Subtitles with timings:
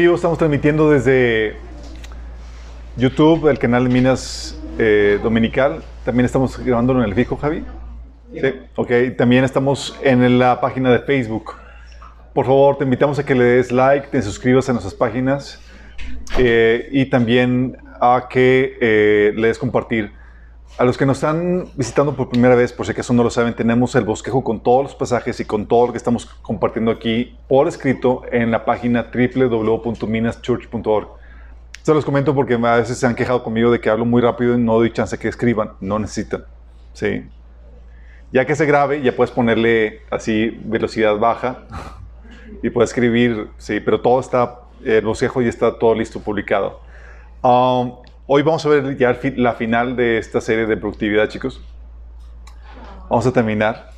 [0.00, 1.56] Estamos transmitiendo desde
[2.96, 5.82] YouTube, el canal de Minas eh, Dominical.
[6.06, 7.62] También estamos grabando en el fijo, Javi.
[8.32, 8.54] Sí.
[8.76, 11.52] Ok, también estamos en la página de Facebook.
[12.32, 15.60] Por favor, te invitamos a que le des like, te suscribas a nuestras páginas
[16.38, 20.12] eh, y también a que eh, le des compartir.
[20.80, 23.52] A los que nos están visitando por primera vez, por si acaso no lo saben,
[23.52, 27.36] tenemos el bosquejo con todos los pasajes y con todo lo que estamos compartiendo aquí
[27.48, 31.08] por escrito en la página www.minaschurch.org.
[31.82, 34.54] Se los comento porque a veces se han quejado conmigo de que hablo muy rápido
[34.54, 35.72] y no doy chance que escriban.
[35.82, 36.44] No necesitan.
[36.94, 37.28] Sí.
[38.32, 41.66] Ya que se grabe, ya puedes ponerle así velocidad baja
[42.62, 46.80] y puedes escribir, sí, pero todo está, el bosquejo ya está todo listo, publicado.
[47.42, 47.96] Um,
[48.32, 51.60] Hoy vamos a ver ya la final de esta serie de productividad, chicos.
[53.08, 53.90] Vamos a terminar.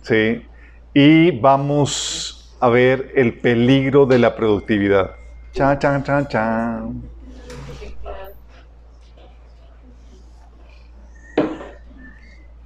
[0.00, 0.46] Sí.
[0.94, 5.10] Y vamos a ver el peligro de la productividad.
[5.52, 7.02] Chan, chan, chan, chan.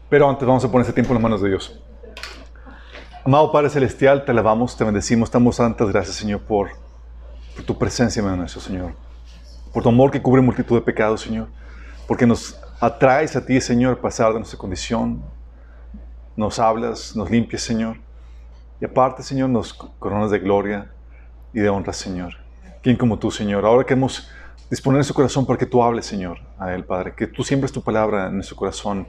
[0.09, 1.83] Pero antes vamos a poner este tiempo en las manos de Dios.
[3.25, 6.71] Amado Padre Celestial, te alabamos, te bendecimos, damos santas gracias, Señor, por,
[7.57, 9.06] por tu presencia en nuestro Señor
[9.77, 11.49] por tu amor que cubre multitud de pecados, Señor,
[12.09, 15.23] porque nos atraes a ti, Señor, pasar de nuestra condición,
[16.35, 17.99] nos hablas, nos limpias, Señor,
[18.81, 20.91] y aparte, Señor, nos coronas de gloria
[21.53, 22.33] y de honra, Señor.
[22.83, 23.67] ¿Quién como tú, Señor?
[23.67, 24.31] Ahora queremos
[24.71, 27.83] disponer su corazón para que tú hables, Señor, a Él, Padre, que tú siembres tu
[27.83, 29.07] palabra en nuestro corazón.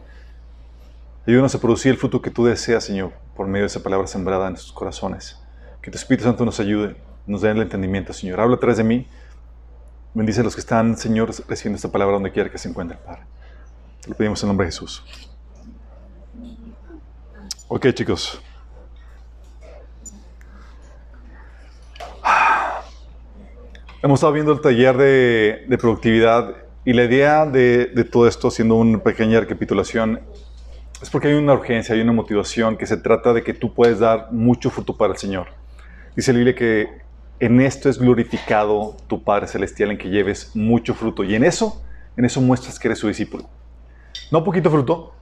[1.26, 4.48] Ayúdanos a producir el fruto que tú deseas, Señor, por medio de esa palabra sembrada
[4.48, 5.42] en nuestros corazones.
[5.82, 8.42] Que tu Espíritu Santo nos ayude, nos dé el entendimiento, Señor.
[8.42, 9.08] Habla a través de mí
[10.18, 13.22] Bendice a los que están, Señor, recibiendo esta palabra donde quiera que se encuentren, Padre.
[14.02, 15.04] Te lo pedimos en nombre de Jesús.
[17.68, 18.42] Ok, chicos.
[24.02, 28.74] Hemos estado viendo el taller de, productividad y la idea de, de, todo esto, haciendo
[28.74, 30.20] una pequeña recapitulación,
[31.00, 34.00] es porque hay una urgencia, hay una motivación que se trata de que tú puedes
[34.00, 35.50] dar mucho fruto para el Señor.
[36.16, 37.06] Dice Biblia que
[37.40, 41.24] en esto es glorificado tu Padre Celestial, en que lleves mucho fruto.
[41.24, 41.84] Y en eso,
[42.16, 43.48] en eso muestras que eres su discípulo.
[44.32, 45.14] No poquito fruto,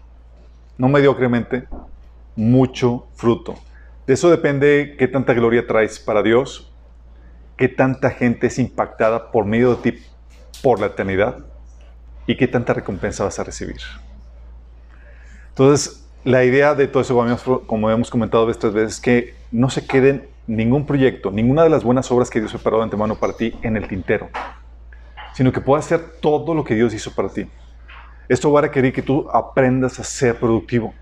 [0.78, 1.68] no mediocremente,
[2.36, 3.56] mucho fruto.
[4.08, 6.72] De eso depende qué tanta gloria traes para Dios,
[7.58, 10.04] qué tanta gente es impactada por medio de ti
[10.62, 11.40] por la eternidad
[12.28, 13.82] y qué tanta recompensa vas a recibir.
[15.50, 19.86] Entonces, la idea de todo eso, como hemos comentado estas veces, es que no se
[19.86, 23.54] queden ningún proyecto, ninguna de las buenas obras que Dios preparó de antemano para ti
[23.62, 24.30] en el tintero,
[25.34, 27.48] sino que puedas hacer todo lo que Dios hizo para ti.
[28.28, 30.94] Esto va a requerir que tú aprendas a ser productivo,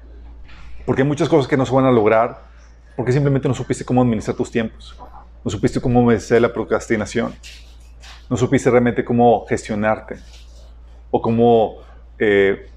[0.86, 2.54] porque hay muchas cosas que no se van a lograr
[2.96, 4.96] porque simplemente no supiste cómo administrar tus tiempos,
[5.44, 7.34] no supiste cómo vencer la procrastinación,
[8.30, 10.18] no supiste realmente cómo gestionarte
[11.10, 11.78] o cómo
[12.20, 12.70] eh,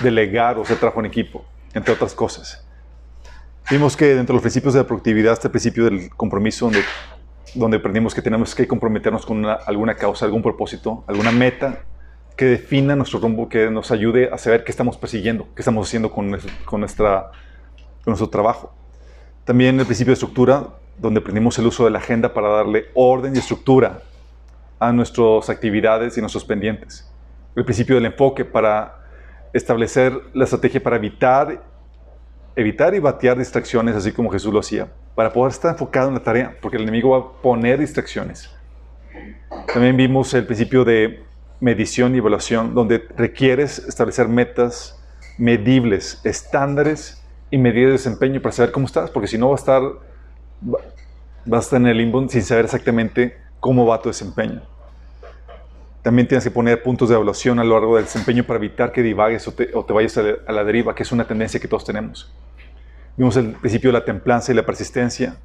[0.00, 2.61] delegar o hacer trabajo en equipo, entre otras cosas.
[3.70, 6.82] Vimos que dentro de los principios de la productividad está el principio del compromiso, donde,
[7.54, 11.84] donde aprendimos que tenemos que comprometernos con alguna causa, algún propósito, alguna meta
[12.36, 16.10] que defina nuestro rumbo, que nos ayude a saber qué estamos persiguiendo, qué estamos haciendo
[16.10, 17.30] con, con, nuestra,
[18.04, 18.74] con nuestro trabajo.
[19.44, 20.68] También el principio de estructura,
[20.98, 24.02] donde aprendimos el uso de la agenda para darle orden y estructura
[24.78, 27.08] a nuestras actividades y nuestros pendientes.
[27.54, 28.98] El principio del enfoque para
[29.52, 31.62] establecer la estrategia para evitar
[32.56, 36.22] evitar y batear distracciones, así como Jesús lo hacía, para poder estar enfocado en la
[36.22, 38.50] tarea, porque el enemigo va a poner distracciones.
[39.72, 41.22] También vimos el principio de
[41.60, 44.98] medición y evaluación, donde requieres establecer metas
[45.38, 49.56] medibles, estándares y medidas de desempeño para saber cómo estás, porque si no va a
[49.56, 49.82] estar,
[50.60, 50.84] vas
[51.52, 54.62] a estar en el limbo sin saber exactamente cómo va tu desempeño.
[56.02, 59.02] También tienes que poner puntos de evaluación a lo largo del desempeño para evitar que
[59.02, 62.32] divagues o te, vayas a la, deriva, que es una tendencia que todos tenemos.
[63.16, 65.36] Vimos el principio de la templanza y la persistencia,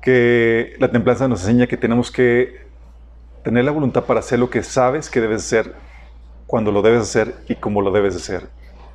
[0.00, 2.66] que la templanza nos enseña que tenemos que
[3.44, 5.74] tener la voluntad para hacer lo que sabes que debes hacer,
[6.46, 8.48] cuando lo debes hacer y cómo lo debes hacer.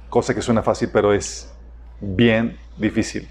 [0.10, 1.54] Cosa que suena fácil, pero es
[2.02, 3.30] bien difícil.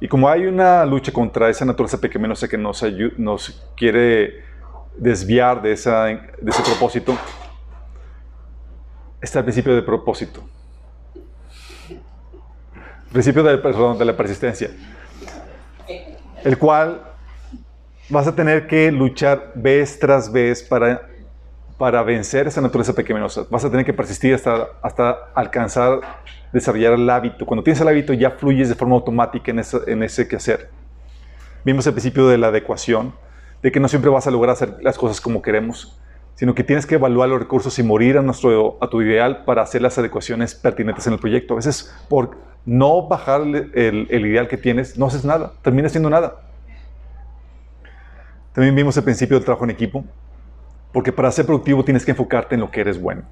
[0.00, 2.84] Y como hay una lucha contra esa naturaleza pequeñosa que nos,
[3.16, 4.53] nos quiere
[4.96, 7.16] desviar de, esa, de ese propósito,
[9.20, 10.42] está el principio de propósito.
[13.12, 14.70] Principio de, la persistencia.
[16.42, 17.00] El cual
[18.08, 21.08] vas a tener que luchar vez tras vez para,
[21.78, 23.46] para vencer esa naturaleza pequeñosa.
[23.50, 26.00] Vas a tener que persistir hasta, hasta alcanzar,
[26.52, 27.46] desarrollar el hábito.
[27.46, 30.68] Cuando tienes el hábito ya fluyes de forma automática en, ese, en ese quehacer.
[31.64, 33.14] Vimos el principio de la adecuación
[33.64, 35.98] de que no siempre vas a lograr hacer las cosas como queremos,
[36.34, 39.62] sino que tienes que evaluar los recursos y morir a, nuestro, a tu ideal para
[39.62, 41.54] hacer las adecuaciones pertinentes en el proyecto.
[41.54, 46.10] A veces, por no bajar el, el ideal que tienes, no haces nada, terminas siendo
[46.10, 46.42] nada.
[48.52, 50.04] También vimos el principio del trabajo en equipo,
[50.92, 53.22] porque para ser productivo tienes que enfocarte en lo que eres bueno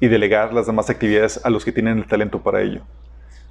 [0.00, 2.80] y delegar las demás actividades a los que tienen el talento para ello.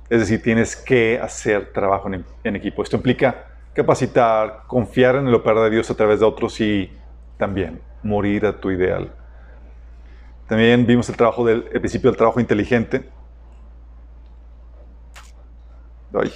[0.09, 2.09] Es decir, tienes que hacer trabajo
[2.44, 2.81] en, equipo.
[2.81, 6.92] Esto implica capacitar, confiar en el operar de Dios a través de otros y
[7.38, 9.12] también morir a tu ideal.
[10.48, 13.10] También vimos el, trabajo del, el principio del trabajo inteligente.
[16.14, 16.31] Ay.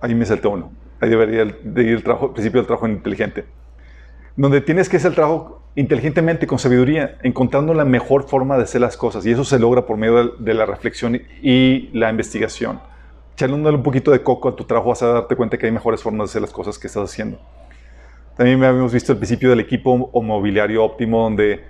[0.00, 0.72] Ahí me saltó uno.
[1.00, 3.46] Ahí debería de ir el, trabajo, principio del trabajo inteligente.
[4.36, 8.80] Donde tienes que hacer el trabajo inteligentemente, con sabiduría, encontrando la mejor forma de hacer
[8.80, 9.24] las cosas.
[9.24, 12.80] Y eso se logra por medio de la reflexión y la investigación.
[13.34, 16.00] Echándole un poquito de coco a tu trabajo vas a darte cuenta que hay mejores
[16.00, 17.40] formas de hacer las cosas que estás haciendo.
[18.36, 21.64] También habíamos visto el principio del equipo o mobiliario óptimo, donde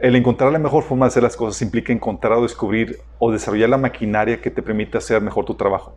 [0.00, 3.68] el encontrar la mejor forma de hacer las cosas implica encontrar o descubrir o desarrollar
[3.70, 5.96] la maquinaria que te permita hacer mejor tu trabajo.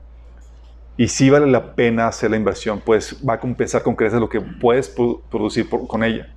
[0.97, 4.29] Y si vale la pena hacer la inversión, pues va a compensar con creces lo
[4.29, 4.89] que puedes
[5.29, 6.33] producir con ella.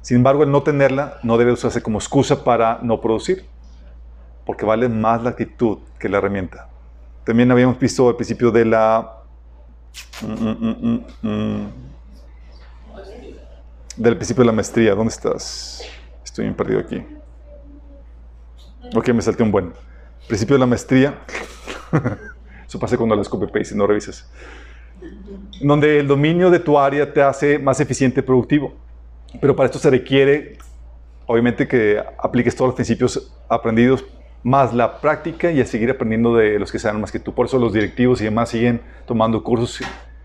[0.00, 3.44] Sin embargo, el no tenerla no debe usarse como excusa para no producir,
[4.46, 6.68] porque vale más la actitud que la herramienta.
[7.28, 9.18] También habíamos visto al principio de la...
[13.94, 14.94] Del principio de la maestría.
[14.94, 15.82] ¿Dónde estás?
[16.24, 17.04] Estoy bien perdido aquí.
[18.96, 19.74] Ok, me salté un buen.
[20.26, 21.18] Principio de la maestría.
[22.66, 24.26] Eso pasa cuando las copy paste no revisas.
[25.60, 28.72] Donde el dominio de tu área te hace más eficiente y productivo.
[29.38, 30.56] Pero para esto se requiere,
[31.26, 34.02] obviamente, que apliques todos los principios aprendidos,
[34.42, 37.34] más la práctica y a seguir aprendiendo de los que saben más que tú.
[37.34, 39.80] Por eso los directivos y demás siguen tomando cursos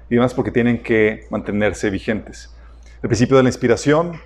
[0.10, 2.56] y demás porque tienen que mantenerse vigentes.
[3.02, 4.20] El principio de la inspiración,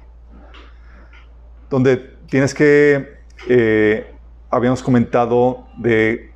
[1.69, 1.97] donde
[2.29, 3.17] tienes que,
[3.49, 4.13] eh,
[4.49, 6.31] habíamos comentado de,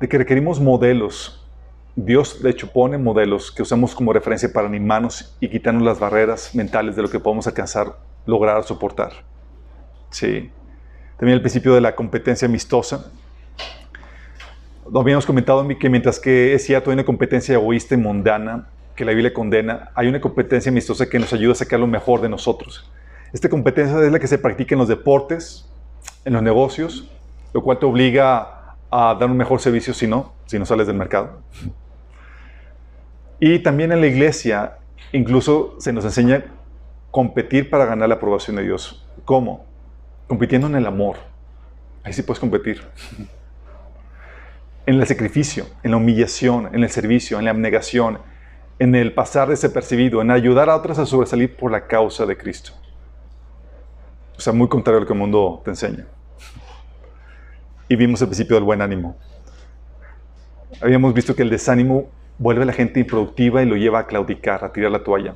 [0.00, 1.40] de que requerimos modelos
[1.96, 6.54] Dios, de hecho, pone modelos que usamos como referencia para animarnos y quitarnos las barreras
[6.54, 7.96] mentales de lo que podemos alcanzar,
[8.26, 9.12] lograr, soportar.
[10.10, 10.50] Sí.
[11.20, 13.12] También el principio de la competencia amistosa.
[14.94, 19.12] Habíamos comentado que mientras que es cierto hay una competencia egoísta y mundana que la
[19.12, 22.90] Biblia condena, hay una competencia amistosa que nos ayuda a sacar lo mejor de nosotros.
[23.34, 25.68] Esta competencia es la que se practica en los deportes,
[26.24, 27.06] en los negocios,
[27.52, 30.96] lo cual te obliga a dar un mejor servicio si no, si no sales del
[30.96, 31.42] mercado.
[33.38, 34.78] Y también en la iglesia,
[35.12, 36.46] incluso se nos enseña
[37.10, 39.06] competir para ganar la aprobación de Dios.
[39.26, 39.68] ¿Cómo?
[40.30, 41.16] Compitiendo en el amor.
[42.04, 42.84] Ahí sí puedes competir.
[44.86, 48.20] En el sacrificio, en la humillación, en el servicio, en la abnegación,
[48.78, 52.70] en el pasar desapercibido, en ayudar a otros a sobresalir por la causa de Cristo.
[54.38, 56.06] O sea, muy contrario a lo que el mundo te enseña.
[57.88, 59.16] Y vimos el principio del buen ánimo.
[60.80, 64.64] Habíamos visto que el desánimo vuelve a la gente improductiva y lo lleva a claudicar,
[64.64, 65.34] a tirar la toalla.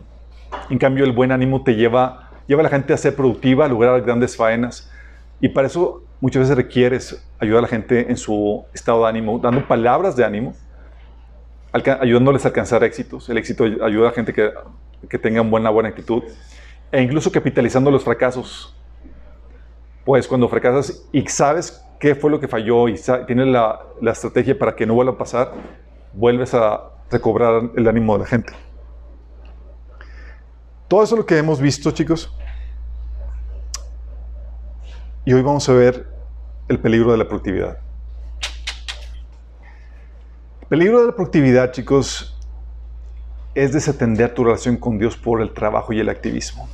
[0.71, 3.69] En cambio, el buen ánimo te lleva, lleva a la gente a ser productiva, a
[3.69, 4.91] lograr grandes faenas.
[5.41, 9.39] Y para eso muchas veces requieres ayudar a la gente en su estado de ánimo,
[9.39, 10.55] dando palabras de ánimo,
[11.73, 13.29] ayudándoles a alcanzar éxitos.
[13.29, 14.51] El éxito ayuda a la gente que,
[15.09, 16.23] que tenga buena, buena actitud.
[16.93, 18.75] E incluso capitalizando los fracasos.
[20.05, 22.95] Pues cuando fracasas y sabes qué fue lo que falló y
[23.27, 25.53] tienes la, la estrategia para que no vuelva a pasar,
[26.13, 28.53] vuelves a recobrar el ánimo de la gente.
[30.95, 32.33] Todo eso es lo que hemos visto, chicos.
[35.25, 36.07] Y hoy vamos a ver
[36.69, 37.79] el peligro de la productividad.
[40.61, 42.39] El peligro de la productividad, chicos,
[43.57, 46.69] es desatender tu relación con Dios por el trabajo y el activismo.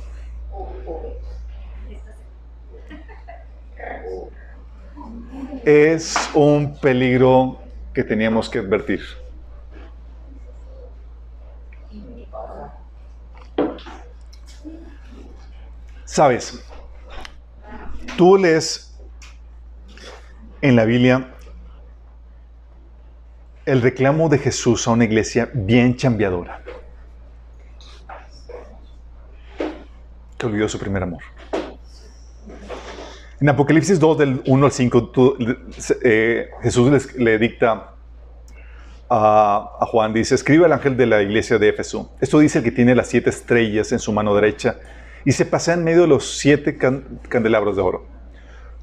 [5.65, 7.57] Es un peligro
[7.91, 9.01] que teníamos que advertir.
[16.11, 16.61] Sabes,
[18.17, 18.93] tú lees
[20.61, 21.35] en la Biblia
[23.65, 26.61] el reclamo de Jesús a una iglesia bien chambeadora.
[30.37, 31.23] Que olvidó su primer amor.
[33.39, 35.13] En Apocalipsis 2, del 1 al 5,
[36.03, 37.93] eh, Jesús le dicta
[39.09, 42.11] a, a, Juan, dice, escribe al ángel de la iglesia de Éfeso.
[42.19, 44.77] Esto dice el que tiene las siete estrellas en su mano derecha
[45.25, 48.05] y se pasea en medio de los siete candelabros de oro.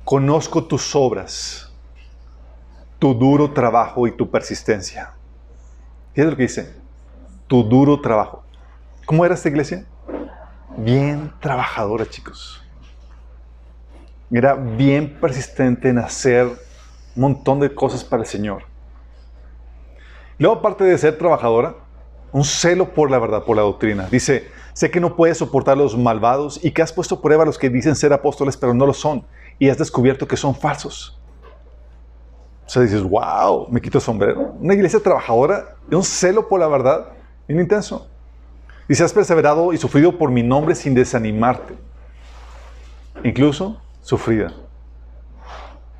[0.04, 1.72] Conozco tus obras,
[2.98, 5.14] tu duro trabajo y tu persistencia.
[6.14, 6.78] ¿Qué es lo que dice?
[7.48, 8.44] tu duro trabajo.
[9.06, 9.84] ¿Cómo era esta iglesia?
[10.76, 12.62] Bien trabajadora, chicos.
[14.30, 18.64] Era bien persistente en hacer un montón de cosas para el Señor.
[20.38, 21.74] Luego, aparte de ser trabajadora,
[22.30, 24.06] un celo por la verdad, por la doctrina.
[24.08, 24.46] Dice,
[24.78, 27.58] sé que no puedes soportar a los malvados y que has puesto prueba a los
[27.58, 29.24] que dicen ser apóstoles, pero no lo son.
[29.58, 31.18] Y has descubierto que son falsos.
[32.64, 34.54] O sea, dices, wow, me quito el sombrero.
[34.60, 37.08] Una iglesia trabajadora un celo por la verdad,
[37.48, 38.06] bien intenso.
[38.88, 41.74] Dice, has perseverado y sufrido por mi nombre sin desanimarte.
[43.24, 44.52] Incluso sufrida.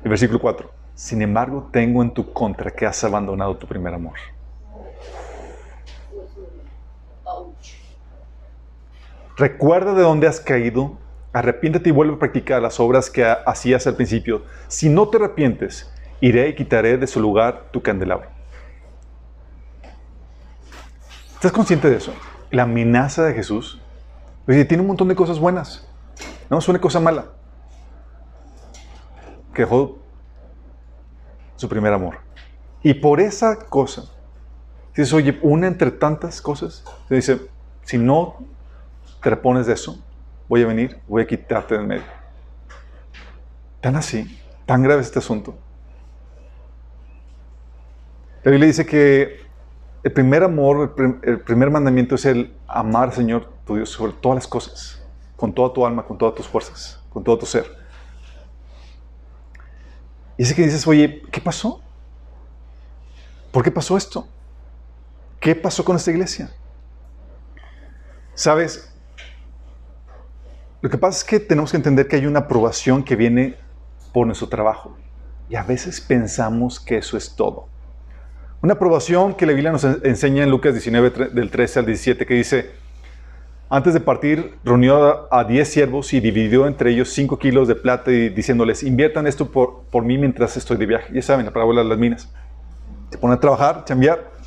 [0.05, 0.71] El versículo 4.
[0.95, 4.13] Sin embargo, tengo en tu contra que has abandonado tu primer amor.
[9.39, 10.97] Recuerda de dónde has caído,
[11.31, 14.43] arrepiéntete y vuelve a practicar las obras que hacías al principio.
[14.67, 18.27] Si no te arrepientes, iré y quitaré de su lugar tu candelabro.
[21.35, 22.13] ¿Estás consciente de eso?
[22.51, 23.81] La amenaza de Jesús
[24.45, 25.87] tiene un montón de cosas buenas.
[26.49, 27.27] No es una cosa mala.
[29.53, 29.99] Que dejó
[31.55, 32.17] su primer amor.
[32.83, 34.03] Y por esa cosa,
[34.89, 37.39] dices, oye, una entre tantas cosas, se dice,
[37.83, 38.58] si no
[39.21, 40.03] te repones de eso,
[40.47, 42.03] voy a venir, voy a quitarte del medio.
[43.81, 45.57] Tan así, tan grave este asunto.
[48.43, 49.41] La Biblia dice que
[50.03, 54.37] el primer amor, el primer mandamiento es el amar al Señor tu Dios sobre todas
[54.37, 55.03] las cosas,
[55.35, 57.77] con toda tu alma, con todas tus fuerzas, con todo tu ser.
[60.37, 61.81] Y ese que dices, oye, ¿qué pasó?
[63.51, 64.25] ¿Por qué pasó esto?
[65.39, 66.49] ¿Qué pasó con esta iglesia?
[68.35, 68.88] Sabes,
[70.81, 73.55] lo que pasa es que tenemos que entender que hay una aprobación que viene
[74.13, 74.95] por nuestro trabajo.
[75.49, 77.67] Y a veces pensamos que eso es todo.
[78.61, 82.33] Una aprobación que la Biblia nos enseña en Lucas 19, del 13 al 17, que
[82.33, 82.71] dice,
[83.69, 88.11] antes de partir, reunió a 10 siervos y dividió entre ellos 5 kilos de plata
[88.11, 91.13] y diciéndoles, inviertan esto por, por mí mientras estoy de viaje.
[91.13, 92.29] Ya saben, la parábola de las minas.
[93.11, 94.38] Se pone a trabajar, chambear.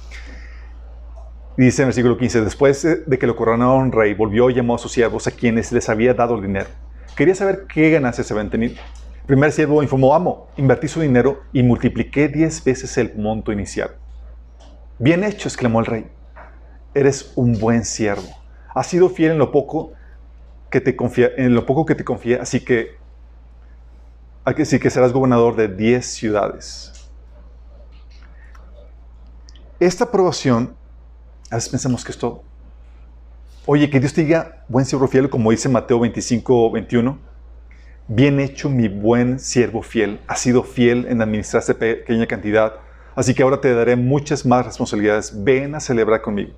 [1.56, 4.78] Dice en el versículo 15, después de que lo coronaron rey, volvió y llamó a
[4.78, 6.68] sus siervos a quienes les había dado el dinero.
[7.14, 8.76] Quería saber qué ganancias se habían tenido.
[9.20, 13.90] El primer siervo informó, amo, invertí su dinero y multipliqué 10 veces el monto inicial.
[14.98, 16.06] Bien hecho, exclamó el rey.
[16.94, 18.28] Eres un buen siervo.
[18.74, 19.92] Has sido fiel en lo poco
[20.70, 22.96] que te confía, en lo poco que te confía, así que
[24.44, 27.10] así que serás gobernador de 10 ciudades.
[29.78, 30.74] Esta aprobación
[31.52, 32.42] a veces pensamos que es todo.
[33.66, 37.18] Oye, que Dios te diga, buen siervo fiel, como dice Mateo 25, 21.
[38.08, 40.18] Bien hecho, mi buen siervo fiel.
[40.26, 42.76] Has sido fiel en administrar esta pequeña cantidad.
[43.14, 45.44] Así que ahora te daré muchas más responsabilidades.
[45.44, 46.54] Ven a celebrar conmigo.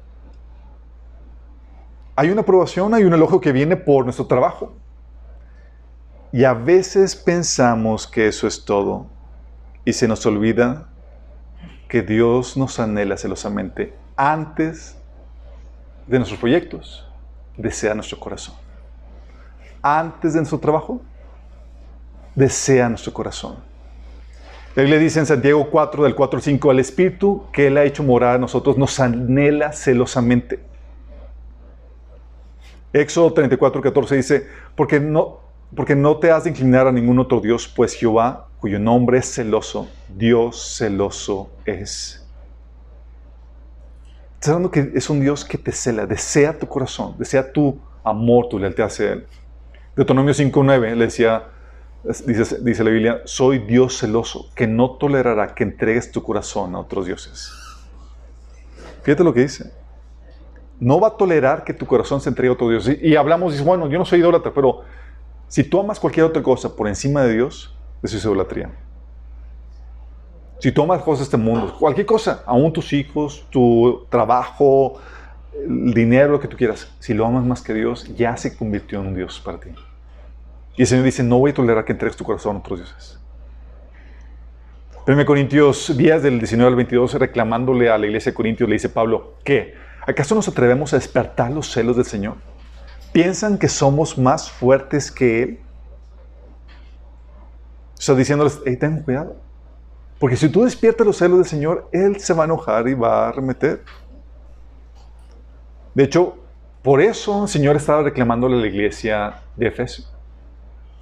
[2.14, 4.76] Hay una aprobación, hay un elogio que viene por nuestro trabajo.
[6.30, 9.08] Y a veces pensamos que eso es todo.
[9.84, 10.88] Y se nos olvida
[11.88, 14.97] que Dios nos anhela celosamente antes
[16.06, 17.06] de nuestros proyectos,
[17.56, 18.54] desea nuestro corazón.
[19.83, 21.00] Antes de nuestro trabajo,
[22.35, 23.56] desea nuestro corazón.
[24.75, 27.85] La Biblia dice en Santiago 4, del 4 al 5, el Espíritu que Él ha
[27.85, 30.61] hecho morar a nosotros nos anhela celosamente.
[32.92, 35.40] Éxodo 34, 14 dice, porque no,
[35.75, 39.33] porque no te has de inclinar a ningún otro Dios, pues Jehová, cuyo nombre es
[39.33, 42.23] celoso, Dios celoso es.
[44.44, 48.50] Estás hablando que es un Dios que te cela, desea tu corazón, desea tu amor,
[48.50, 49.26] tu lealtad hacia Él.
[49.96, 51.44] Deuteronomio 5.9 le decía,
[52.26, 56.80] dice, dice la Biblia, soy Dios celoso, que no tolerará que entregues tu corazón a
[56.80, 57.54] otros dioses.
[59.02, 59.72] Fíjate lo que dice.
[60.78, 62.86] No va a tolerar que tu corazón se entregue a otro Dios.
[63.00, 64.82] Y, hablamos, dice, bueno, yo no soy idólatra, pero
[65.48, 68.70] si tú amas cualquier otra cosa por encima de Dios, eso es idolatría.
[70.64, 74.99] Si tomas cosas de este mundo, cualquier cosa, aún tus hijos, tu trabajo,
[75.52, 79.02] el dinero, lo que tú quieras, si lo amas más que Dios, ya se convirtió
[79.02, 79.68] en un Dios para ti.
[80.75, 83.21] Y el Señor dice, no voy a tolerar que entregues tu corazón a otros dioses.
[85.06, 88.88] 1 Corintios 10 del 19 al 22, reclamándole a la iglesia de Corintios, le dice
[88.88, 89.75] Pablo, ¿qué?
[90.06, 92.37] ¿Acaso nos atrevemos a despertar los celos del Señor?
[93.12, 95.61] ¿Piensan que somos más fuertes que Él?
[97.99, 99.43] O sea, diciéndoles, hey, ten cuidado.
[100.24, 103.26] Porque si tú despiertas los celos del Señor, Él se va a enojar y va
[103.26, 103.84] a arremeter.
[105.92, 106.38] De hecho,
[106.80, 110.06] por eso el Señor estaba reclamándole a la iglesia de Efesio.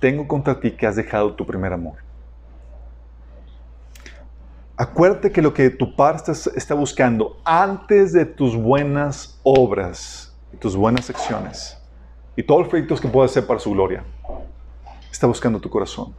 [0.00, 1.98] Tengo contra ti que has dejado tu primer amor.
[4.76, 10.74] Acuérdate que lo que tu Padre está, buscando antes de tus buenas obras y tus
[10.74, 11.78] buenas acciones
[12.34, 14.02] y todos los proyectos que puedas hacer para su gloria,
[15.12, 16.12] está buscando tu corazón.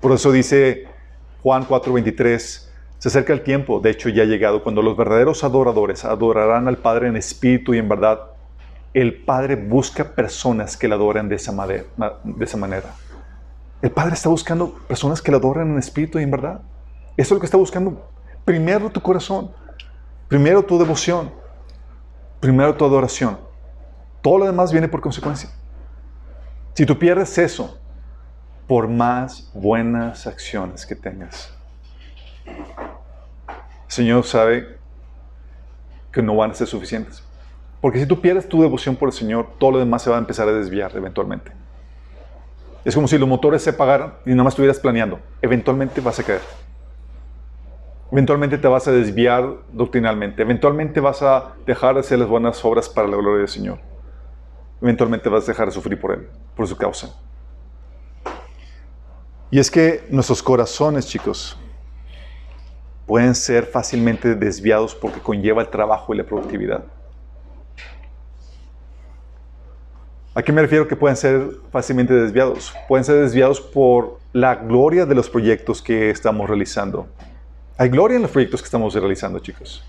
[0.00, 0.96] Por eso dice
[1.42, 2.68] Juan 4:23,
[2.98, 6.78] se acerca el tiempo, de hecho ya ha llegado, cuando los verdaderos adoradores adorarán al
[6.78, 8.20] Padre en espíritu y en verdad.
[8.92, 12.94] El Padre busca personas que le adoren de esa, de esa manera.
[13.80, 16.62] El Padre está buscando personas que le adoren en espíritu y en verdad.
[17.16, 18.10] Eso es lo que está buscando.
[18.44, 19.52] Primero tu corazón,
[20.26, 21.30] primero tu devoción,
[22.40, 23.38] primero tu adoración.
[24.22, 25.50] Todo lo demás viene por consecuencia.
[26.74, 27.78] Si tú pierdes eso,
[28.68, 31.52] por más buenas acciones que tengas,
[32.46, 32.54] el
[33.88, 34.78] Señor sabe
[36.12, 37.24] que no van a ser suficientes.
[37.80, 40.18] Porque si tú pierdes tu devoción por el Señor, todo lo demás se va a
[40.18, 41.50] empezar a desviar eventualmente.
[42.84, 45.18] Es como si los motores se apagaran y nada más estuvieras planeando.
[45.40, 46.40] Eventualmente vas a caer.
[48.12, 50.42] Eventualmente te vas a desviar doctrinalmente.
[50.42, 53.78] Eventualmente vas a dejar de hacer las buenas obras para la gloria del Señor.
[54.82, 57.14] Eventualmente vas a dejar de sufrir por Él, por su causa.
[59.50, 61.56] Y es que nuestros corazones, chicos,
[63.06, 66.84] pueden ser fácilmente desviados porque conlleva el trabajo y la productividad.
[70.34, 72.72] ¿A qué me refiero que pueden ser fácilmente desviados?
[72.86, 77.08] Pueden ser desviados por la gloria de los proyectos que estamos realizando.
[77.78, 79.82] Hay gloria en los proyectos que estamos realizando, chicos.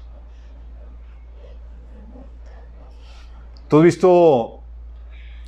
[3.68, 4.62] ¿Tú has visto,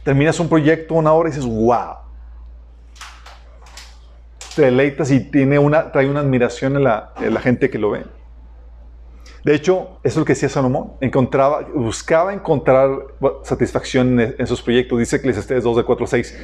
[0.04, 1.96] terminas un proyecto una hora y dices, wow.
[4.56, 7.92] Te deleitas y tiene una, trae una admiración en la, en la gente que lo
[7.92, 8.04] ve.
[9.44, 10.94] De hecho, eso es lo que decía Salomón.
[11.02, 12.90] Encontraba, buscaba encontrar
[13.44, 15.00] satisfacción en, esos sus proyectos.
[15.00, 16.40] Dice Eclesiastes 2 de 4 6.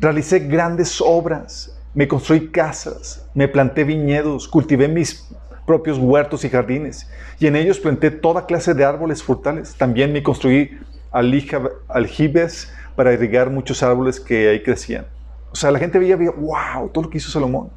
[0.00, 5.28] Realicé grandes obras, me construí casas, me planté viñedos, cultivé mis
[5.64, 9.76] propios huertos y jardines, y en ellos planté toda clase de árboles frutales.
[9.76, 10.76] También me construí
[11.12, 15.06] aljibes para irrigar muchos árboles que ahí crecían.
[15.52, 17.70] O sea, la gente veía, veía, wow, todo lo que hizo Salomón.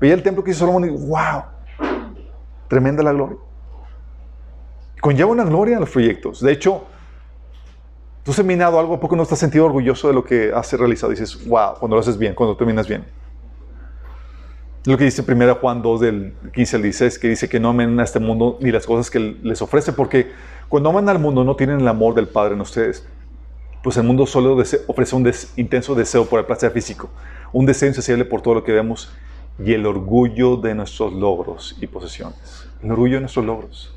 [0.00, 1.42] Veía el templo que hizo Salomón y, wow,
[2.68, 3.38] tremenda la gloria
[5.00, 6.40] conlleva una gloria a los proyectos.
[6.40, 6.84] De hecho,
[8.24, 11.10] tú has terminado algo, ¿a poco no estás sentido orgulloso de lo que has realizado?
[11.10, 13.04] dices, wow, cuando lo haces bien, cuando terminas bien.
[14.84, 17.98] Lo que dice 1 Juan 2 del 15 al 16, que dice que no amen
[18.00, 20.30] a este mundo ni las cosas que les ofrece, porque
[20.68, 23.06] cuando aman al mundo no tienen el amor del Padre en ustedes.
[23.82, 27.10] Pues el mundo solo ofrece un intenso deseo por el placer físico,
[27.52, 29.12] un deseo insaciable por todo lo que vemos
[29.58, 32.68] y el orgullo de nuestros logros y posesiones.
[32.82, 33.94] El orgullo de nuestros logros.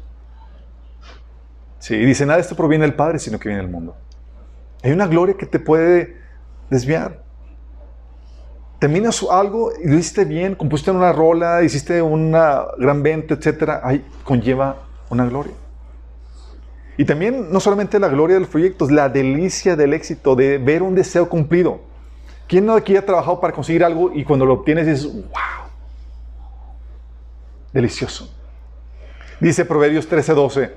[1.79, 3.95] Sí, y dice, nada de esto proviene del Padre, sino que viene del mundo.
[4.83, 6.17] Hay una gloria que te puede
[6.69, 7.23] desviar.
[8.79, 13.79] Terminas algo y lo hiciste bien, compusiste una rola, hiciste una gran venta, etc.
[13.83, 14.77] Ahí conlleva
[15.09, 15.53] una gloria.
[17.01, 20.83] Y también no solamente la gloria de los proyectos, la delicia del éxito, de ver
[20.83, 21.81] un deseo cumplido.
[22.47, 25.71] ¿Quién no aquí ha trabajado para conseguir algo y cuando lo obtienes dices, wow,
[27.73, 28.31] delicioso?
[29.39, 30.73] Dice Proverbios 13:12,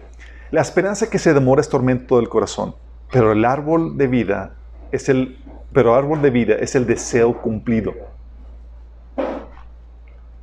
[0.51, 2.75] la esperanza que se demora es tormento del corazón,
[3.13, 4.55] pero el árbol de vida
[4.93, 5.37] es el,
[5.75, 7.93] pero árbol de vida es el deseo cumplido.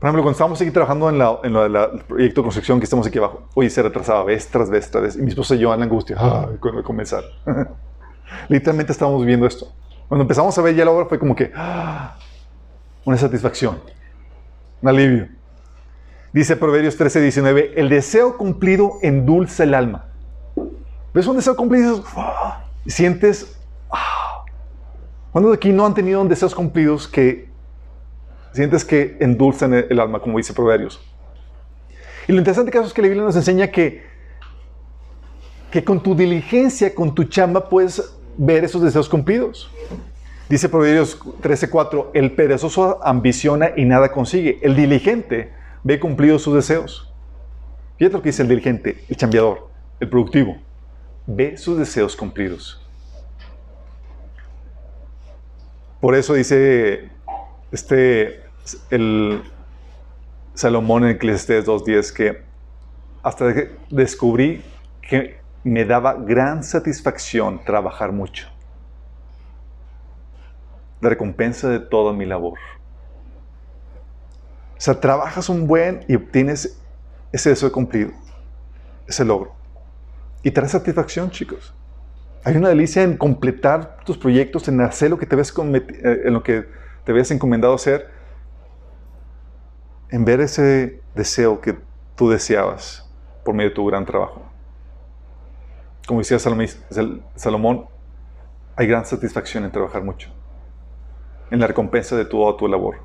[0.02, 3.06] Por ejemplo, cuando estábamos aquí trabajando en, la, en el proyecto de construcción que estamos
[3.06, 5.16] aquí abajo, oye, se retrasaba vez tras vez tras vez.
[5.16, 7.24] Y mi esposa y yo en la angustia, ay, cuando comenzar.
[8.50, 9.72] Literalmente estábamos viendo esto.
[10.08, 12.18] Cuando empezamos a ver ya la obra fue como que, ah,
[13.06, 13.80] una satisfacción,
[14.82, 15.28] un alivio.
[16.34, 20.06] Dice Proverbios 13, 19, el deseo cumplido endulza el alma.
[21.14, 22.04] ¿Ves un deseo cumplido?
[22.86, 23.56] Y sientes,
[23.92, 24.46] ah.
[25.32, 27.51] ¿cuántos de aquí no han tenido deseos cumplidos que
[28.54, 31.00] sientes que endulzan el, alma, como dice Proverbios?
[32.28, 34.04] Y lo interesante caso es que la Biblia nos enseña que,
[35.72, 39.72] que con tu diligencia, con tu chamba, puedes ver esos deseos cumplidos.
[40.50, 44.60] Dice Proverbios 13:4, el perezoso ambiciona y nada consigue.
[44.62, 47.12] El diligente ve cumplidos sus deseos.
[47.98, 50.58] Fíjate lo que dice el dirigente, el chambeador, el productivo.
[51.26, 52.82] Ve sus deseos cumplidos.
[56.02, 57.10] Por eso dice
[57.72, 58.44] este,
[58.90, 59.44] el
[60.54, 62.44] Salomón en Eclesiastes 2.10 que
[63.24, 64.64] hasta que descubrí
[65.02, 68.48] que me daba gran satisfacción trabajar mucho.
[71.02, 72.58] La recompensa de toda mi labor.
[74.78, 76.80] O sea, trabajas un buen y obtienes
[77.32, 78.12] ese deseo cumplido,
[79.08, 79.54] ese logro.
[80.44, 81.74] Y trae satisfacción, chicos.
[82.44, 86.34] Hay una delicia en completar tus proyectos, en hacer lo que te ves, eh, en
[86.34, 86.66] lo que
[87.04, 88.10] te ves encomendado hacer,
[90.10, 91.78] en ver ese deseo que
[92.16, 93.10] tú deseabas
[93.44, 94.44] por medio de tu gran trabajo.
[96.06, 97.86] Como decía Salomón,
[98.76, 100.30] hay gran satisfacción en trabajar mucho,
[101.50, 102.98] en la recompensa de toda tu labor.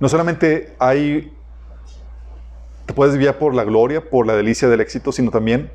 [0.00, 1.32] No solamente hay,
[2.86, 5.70] te puedes guiar por la gloria, por la delicia del éxito, sino también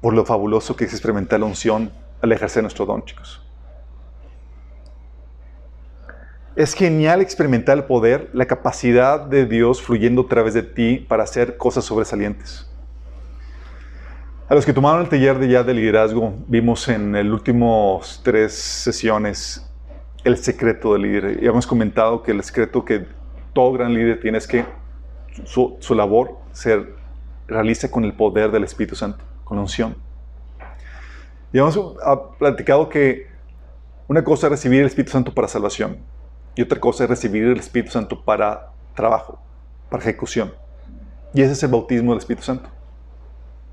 [0.00, 3.42] por lo fabuloso que es experimentar la unción al ejercer nuestro don, chicos.
[6.56, 11.24] Es genial experimentar el poder, la capacidad de Dios fluyendo a través de ti para
[11.24, 12.70] hacer cosas sobresalientes.
[14.48, 18.54] A los que tomaron el taller de ya de liderazgo, vimos en las últimas tres
[18.54, 19.68] sesiones
[20.22, 21.42] el secreto del líder.
[21.42, 23.04] Y hemos comentado que el secreto que
[23.52, 24.64] todo gran líder tiene es que
[25.42, 26.86] su, labor se
[27.48, 29.96] realiza con el poder del Espíritu Santo, con la unción.
[31.52, 31.76] Y hemos
[32.38, 33.26] platicado que
[34.06, 36.13] una cosa es recibir el Espíritu Santo para salvación
[36.54, 39.40] y otra cosa es recibir el Espíritu Santo para trabajo,
[39.90, 40.52] para ejecución.
[41.32, 42.68] Y ese es el bautismo del Espíritu Santo.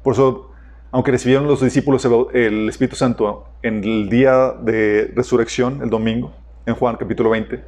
[0.04, 0.52] Por eso,
[0.92, 6.34] aunque recibieron los discípulos el Espíritu Santo en el día de resurrección, el domingo,
[6.66, 7.64] en Juan capítulo 20,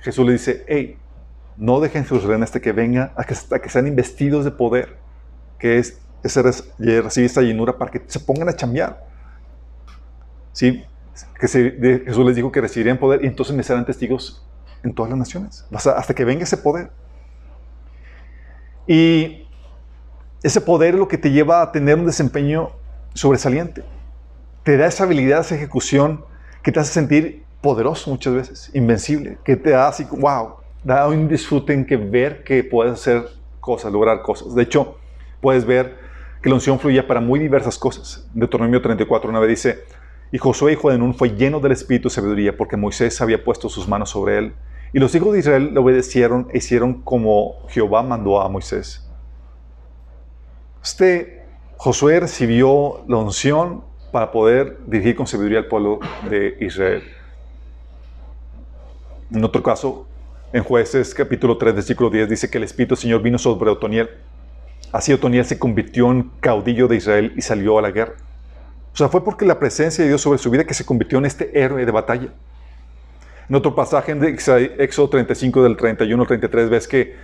[0.00, 0.98] Jesús le dice, hey,
[1.56, 4.96] no dejen reines hasta que venga, hasta que sean investidos de poder,
[5.58, 9.06] que es ese, recibir esta llenura para que se pongan a chambear.
[10.52, 10.84] ¿Sí?
[11.38, 11.48] Que
[12.06, 14.44] Jesús les dijo que recibirían poder y entonces me serán testigos
[14.84, 16.90] en todas las naciones, hasta que venga ese poder.
[18.86, 19.48] Y
[20.42, 22.70] ese poder es lo que te lleva a tener un desempeño
[23.14, 23.82] sobresaliente.
[24.62, 26.24] Te da esa habilidad, esa ejecución
[26.62, 31.28] que te hace sentir poderoso muchas veces, invencible, que te da así, wow, da un
[31.28, 33.26] disfrute en que ver que puedes hacer
[33.60, 34.54] cosas, lograr cosas.
[34.54, 34.98] De hecho,
[35.40, 35.96] puedes ver
[36.42, 38.28] que la unción fluye para muy diversas cosas.
[38.34, 39.84] Deuteronomio 34, una vez dice,
[40.30, 43.70] y Josué, hijo de Nun, fue lleno del espíritu de sabiduría porque Moisés había puesto
[43.70, 44.54] sus manos sobre él
[44.94, 49.04] y los hijos de Israel le obedecieron e hicieron como Jehová mandó a Moisés.
[50.82, 51.42] Este
[51.76, 55.98] Josué recibió la unción para poder dirigir con sabiduría al pueblo
[56.30, 57.02] de Israel.
[59.32, 60.06] En otro caso,
[60.52, 64.08] en Jueces capítulo 3, versículo 10, dice que el Espíritu del Señor vino sobre Otoniel.
[64.92, 68.14] Así Otoniel se convirtió en caudillo de Israel y salió a la guerra.
[68.92, 71.24] O sea, fue porque la presencia de Dios sobre su vida que se convirtió en
[71.24, 72.28] este héroe de batalla.
[73.48, 77.14] En otro pasaje en Éxodo 35 del 31 al 33 ves que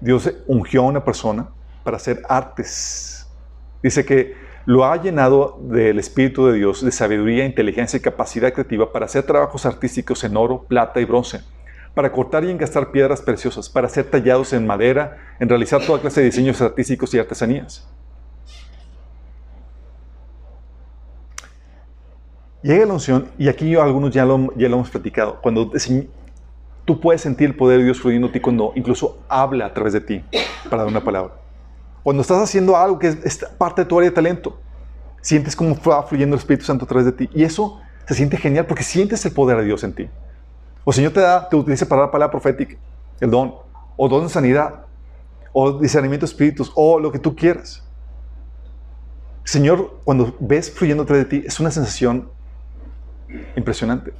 [0.00, 1.48] Dios ungió a una persona
[1.84, 3.28] para hacer artes.
[3.82, 4.34] Dice que
[4.66, 9.22] lo ha llenado del Espíritu de Dios, de sabiduría, inteligencia y capacidad creativa para hacer
[9.22, 11.40] trabajos artísticos en oro, plata y bronce,
[11.94, 16.20] para cortar y engastar piedras preciosas, para hacer tallados en madera, en realizar toda clase
[16.20, 17.88] de diseños artísticos y artesanías.
[22.62, 25.70] Llega la unción, y aquí algunos ya lo, ya lo hemos platicado, cuando
[26.84, 29.94] tú puedes sentir el poder de Dios fluyendo en ti cuando incluso habla a través
[29.94, 30.24] de ti
[30.68, 31.34] para dar una palabra.
[32.02, 34.58] Cuando estás haciendo algo que es, parte de tu área de talento,
[35.22, 37.30] sientes como va fluyendo el Espíritu Santo a través de ti.
[37.34, 40.08] Y eso se siente genial porque sientes el poder de Dios en ti.
[40.84, 42.76] O Señor te da, te utiliza para dar palabra profética,
[43.20, 43.54] el don,
[43.96, 44.86] o don de sanidad,
[45.52, 47.86] o discernimiento de espíritus, o lo que tú quieras.
[49.44, 52.28] Señor, cuando ves fluyendo a través de ti, es una sensación
[53.56, 54.12] impresionante.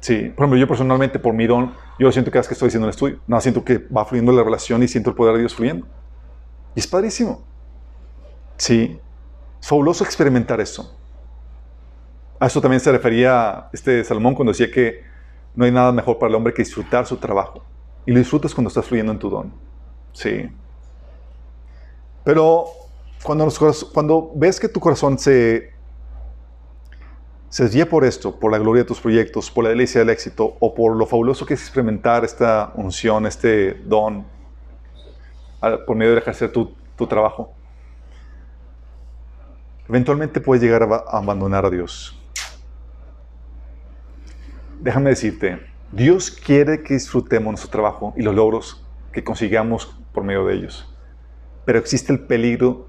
[0.00, 2.86] Sí, por ejemplo, yo personalmente, por mi don, yo siento cada vez que estoy haciendo
[2.86, 3.20] un estudio.
[3.26, 5.86] No, siento que va fluyendo la relación y siento el poder de Dios fluyendo.
[6.74, 7.42] Y es padrísimo.
[8.56, 8.98] Sí,
[9.60, 10.96] es fabuloso experimentar eso.
[12.38, 15.04] A eso también se refería este Salomón cuando decía que
[15.54, 17.62] no hay nada mejor para el hombre que disfrutar su trabajo.
[18.06, 19.52] Y lo disfrutas cuando estás fluyendo en tu don.
[20.12, 20.50] Sí.
[22.24, 22.66] Pero
[23.22, 23.46] cuando,
[23.92, 25.74] cuando ves que tu corazón se
[27.50, 30.56] se desvía por esto, por la gloria de tus proyectos, por la delicia del éxito
[30.60, 34.24] o por lo fabuloso que es experimentar esta unción, este don,
[35.84, 36.72] por medio de ejercer tu,
[37.08, 37.52] trabajo,
[39.88, 42.16] eventualmente puedes llegar a abandonar a Dios.
[44.78, 45.60] Déjame decirte,
[45.90, 50.94] Dios quiere que disfrutemos nuestro trabajo y los logros que consigamos por medio de ellos.
[51.64, 52.86] Pero existe el peligro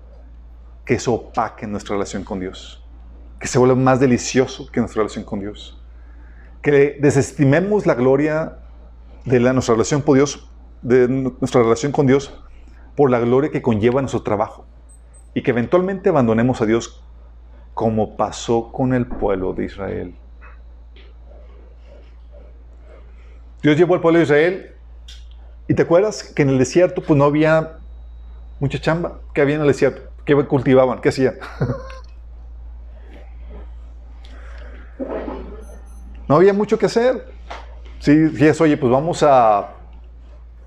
[0.86, 2.80] que eso opaque nuestra relación con Dios
[3.41, 5.82] que se vuelva más delicioso que nuestra relación con Dios.
[6.62, 8.60] Que desestimemos la gloria
[9.25, 10.47] de la, nuestra, relación con Dios,
[10.84, 12.39] de nuestra relación con Dios
[12.95, 14.67] por la gloria que conlleva nuestro trabajo.
[15.34, 17.04] Y que eventualmente abandonemos a Dios
[17.73, 20.15] como pasó con el pueblo de Israel.
[23.63, 24.75] Dios llevó al pueblo de Israel
[25.67, 27.80] y te acuerdas que en el desierto pues no había
[28.60, 29.19] mucha chamba.
[29.34, 30.12] ¿Qué había en el desierto?
[30.25, 31.01] ¿Qué cultivaban?
[31.01, 31.36] ¿Qué hacían?
[36.31, 37.25] no había mucho que hacer.
[37.99, 39.71] Si sí, oye, pues vamos a,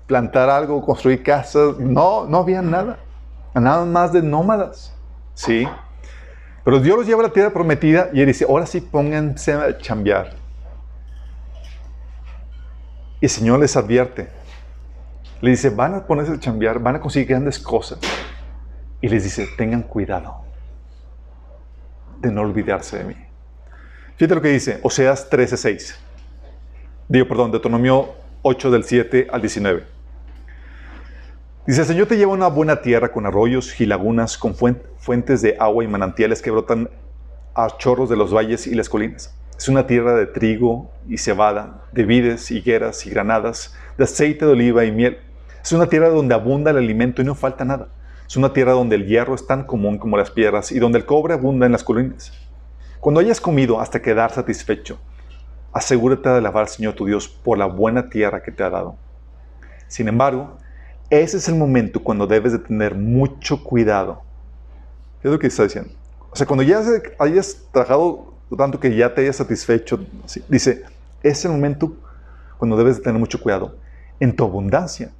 [0.05, 1.79] plantar algo, construir casas.
[1.79, 2.99] No, no había nada.
[3.55, 4.95] Nada más de nómadas.
[5.33, 5.67] ¿Sí?
[6.63, 9.75] Pero Dios los lleva a la tierra prometida y Él dice, ahora sí pónganse a
[9.79, 10.35] chambear.
[13.19, 14.29] Y el Señor les advierte.
[15.41, 17.97] Le dice, van a ponerse a chambear, van a conseguir grandes cosas.
[19.01, 20.43] Y les dice, tengan cuidado
[22.19, 23.24] de no olvidarse de mí.
[24.17, 25.97] Fíjate lo que dice, Oseas 13:6.
[27.09, 29.83] Digo, perdón, Deuteronomio 8 del 7 al 19.
[31.67, 35.57] Dice, Señor te lleva a una buena tierra con arroyos y lagunas, con fuentes de
[35.59, 36.89] agua y manantiales que brotan
[37.55, 39.35] a chorros de los valles y las colinas.
[39.57, 44.51] Es una tierra de trigo y cebada, de vides, higueras y granadas, de aceite de
[44.53, 45.17] oliva y miel.
[45.61, 47.89] Es una tierra donde abunda el alimento y no falta nada.
[48.25, 51.05] Es una tierra donde el hierro es tan común como las piedras y donde el
[51.05, 52.31] cobre abunda en las colinas.
[53.05, 54.97] Cuando hayas comido hasta quedar satisfecho,
[55.71, 58.95] asegúrate de alabar al Señor tu Dios por la buena tierra que te ha dado.
[59.87, 60.57] Sin embargo,
[61.11, 64.23] ese es el momento cuando debes de tener mucho cuidado.
[65.21, 65.91] ¿Qué es lo que está diciendo?
[66.31, 66.81] O sea, cuando ya
[67.19, 70.03] hayas trabajado tanto que ya te hayas satisfecho,
[70.49, 70.81] dice,
[71.21, 71.95] es el momento
[72.57, 73.75] cuando debes de tener mucho cuidado.
[74.19, 75.11] En tu abundancia,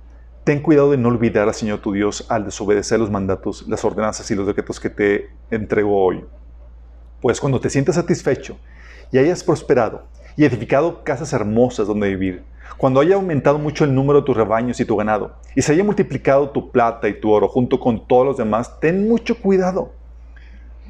[0.44, 4.32] ten cuidado de no olvidar al Señor tu Dios al desobedecer los mandatos, las ordenanzas
[4.32, 6.26] y los decretos que te entregó hoy.
[7.22, 8.58] Pues cuando te sientas satisfecho
[9.12, 10.04] y hayas prosperado
[10.38, 12.44] y edificado casas hermosas donde vivir,
[12.78, 15.84] cuando haya aumentado mucho el número de tus rebaños y tu ganado, y se haya
[15.84, 19.94] multiplicado tu plata y tu oro junto con todos los demás, ten mucho cuidado.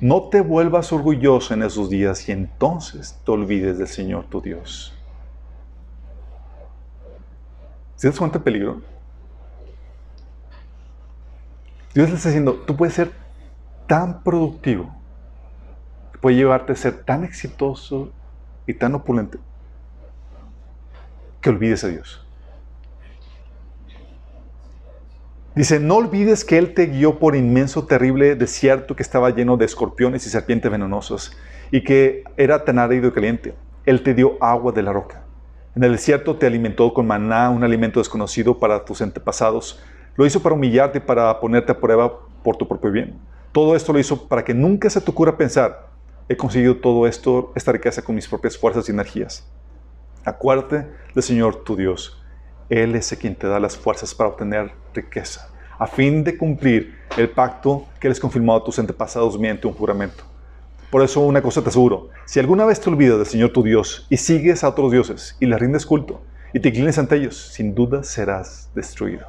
[0.01, 4.93] No te vuelvas orgulloso en esos días y entonces te olvides del Señor tu Dios.
[7.95, 8.81] ¿Se das cuenta peligro?
[11.93, 13.11] Dios le está diciendo, tú puedes ser
[13.87, 14.93] tan productivo,
[16.25, 18.11] puede llevarte a ser tan exitoso
[18.65, 19.37] y tan opulente,
[21.39, 22.25] que olvides a Dios.
[25.53, 29.65] Dice, no olvides que Él te guió por inmenso, terrible desierto que estaba lleno de
[29.65, 31.31] escorpiones y serpientes venenosas
[31.69, 33.53] y que era tan árido y caliente.
[33.85, 35.21] Él te dio agua de la roca.
[35.75, 39.79] En el desierto te alimentó con maná, un alimento desconocido para tus antepasados.
[40.15, 42.11] Lo hizo para humillarte y para ponerte a prueba
[42.41, 43.19] por tu propio bien.
[43.51, 45.93] Todo esto lo hizo para que nunca se te ocurra pensar,
[46.27, 49.47] he conseguido todo esto, esta riqueza con mis propias fuerzas y energías.
[50.23, 52.21] Acuérdate del Señor tu Dios.
[52.69, 56.97] Él es el quien te da las fuerzas para obtener riqueza, a fin de cumplir
[57.15, 60.23] el pacto que les confirmado a tus antepasados mediante un juramento.
[60.89, 64.07] Por eso una cosa te aseguro, si alguna vez te olvidas del Señor tu Dios
[64.09, 66.21] y sigues a otros dioses y les rindes culto
[66.53, 69.27] y te inclines ante ellos, sin duda serás destruido.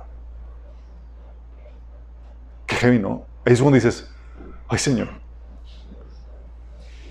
[2.66, 3.26] Qué heavy, ¿no?
[3.44, 4.10] Ahí es cuando dices,
[4.68, 5.25] ay Señor,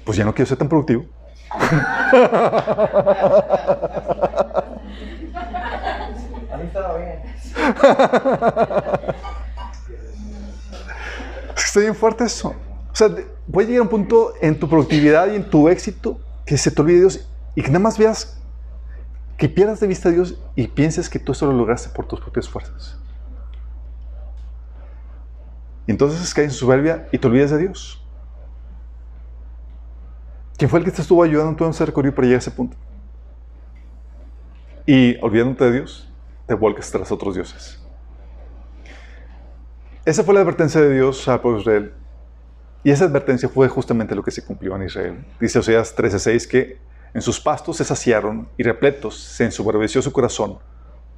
[0.05, 1.05] pues ya no quiero ser tan productivo.
[6.51, 7.19] A mí estaba bien.
[11.55, 12.49] Está bien fuerte eso.
[12.91, 13.09] O sea,
[13.51, 16.81] puede llegar a un punto en tu productividad y en tu éxito que se te
[16.81, 18.37] olvide Dios y que nada más veas
[19.37, 22.21] que pierdas de vista a Dios y pienses que tú esto lo lograste por tus
[22.21, 22.97] propias fuerzas.
[25.87, 28.04] Y entonces caes en soberbia y te olvidas de Dios.
[30.57, 32.77] ¿Quién fue el que te estuvo ayudando en ese recorrido para llegar a ese punto?
[34.85, 36.09] Y olvidándote de Dios,
[36.47, 37.81] te vuelques tras otros dioses.
[40.05, 41.93] Esa fue la advertencia de Dios de Israel.
[42.83, 45.25] Y esa advertencia fue justamente lo que se cumplió en Israel.
[45.39, 46.77] Dice Oseas 13:6 que
[47.13, 50.59] en sus pastos se saciaron y repletos se ensoberbeció su corazón.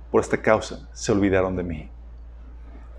[0.10, 1.91] Por esta causa se olvidaron de mí.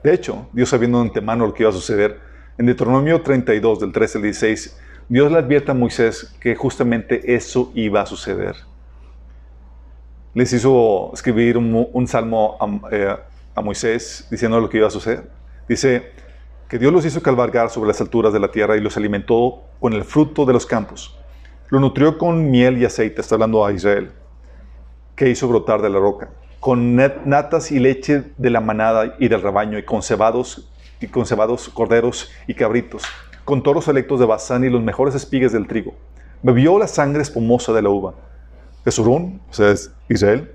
[0.03, 2.21] De hecho, Dios sabiendo de antemano lo que iba a suceder,
[2.59, 4.79] en Deuteronomio 32, del 13 al 16,
[5.11, 8.57] Dios le advierte a Moisés que justamente eso iba a suceder.
[10.35, 12.59] Les hizo escribir un, salmo
[12.93, 13.17] eh,
[13.55, 15.31] a, Moisés diciendo lo que iba a suceder.
[15.67, 16.13] Dice
[16.69, 19.95] que Dios los hizo cabalgar sobre las alturas de la tierra y los alimentó con
[19.95, 21.19] el fruto de los campos.
[21.71, 24.11] Lo nutrió con miel y aceite, está hablando a Israel,
[25.17, 26.29] que hizo brotar de la roca,
[26.61, 31.25] con natas y leche de la manada y del rebaño, y con cebados, y con
[31.25, 33.05] cebados corderos y cabritos
[33.49, 35.95] con toros selectos de Bazán y los mejores espigas del trigo.
[36.43, 38.13] Bebió la sangre espumosa de la uva.
[38.85, 39.75] Jesurún, o sea,
[40.11, 40.53] Israel,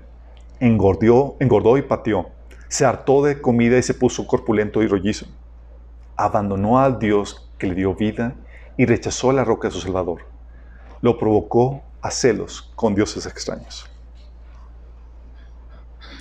[0.60, 2.28] engordó, engordó y pateó.
[2.68, 5.26] Se hartó de comida y se puso corpulento y rollizo.
[6.14, 8.36] Abandonó al Dios que le dio vida
[8.76, 10.20] y rechazó la roca de su Salvador.
[11.00, 13.90] Lo provocó a celos con dioses extraños.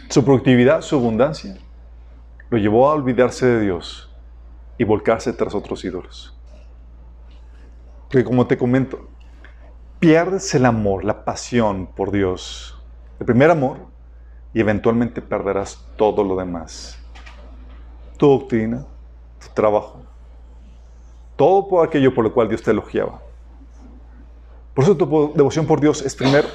[0.10, 1.56] Su productividad, su abundancia,
[2.50, 4.12] lo llevó a olvidarse de Dios
[4.80, 6.33] y volcarse tras otros ídolos
[8.20, 9.08] que como te comento,
[10.00, 12.80] pierdes el amor, la pasión por Dios.
[13.20, 13.78] El primer amor
[14.54, 17.00] y eventualmente perderás todo lo demás.
[18.18, 18.86] Tu doctrina,
[19.40, 20.04] tu trabajo,
[21.36, 23.20] todo por aquello por lo cual Dios te elogiaba.
[24.76, 26.48] Por eso tu devoción por Dios es primero.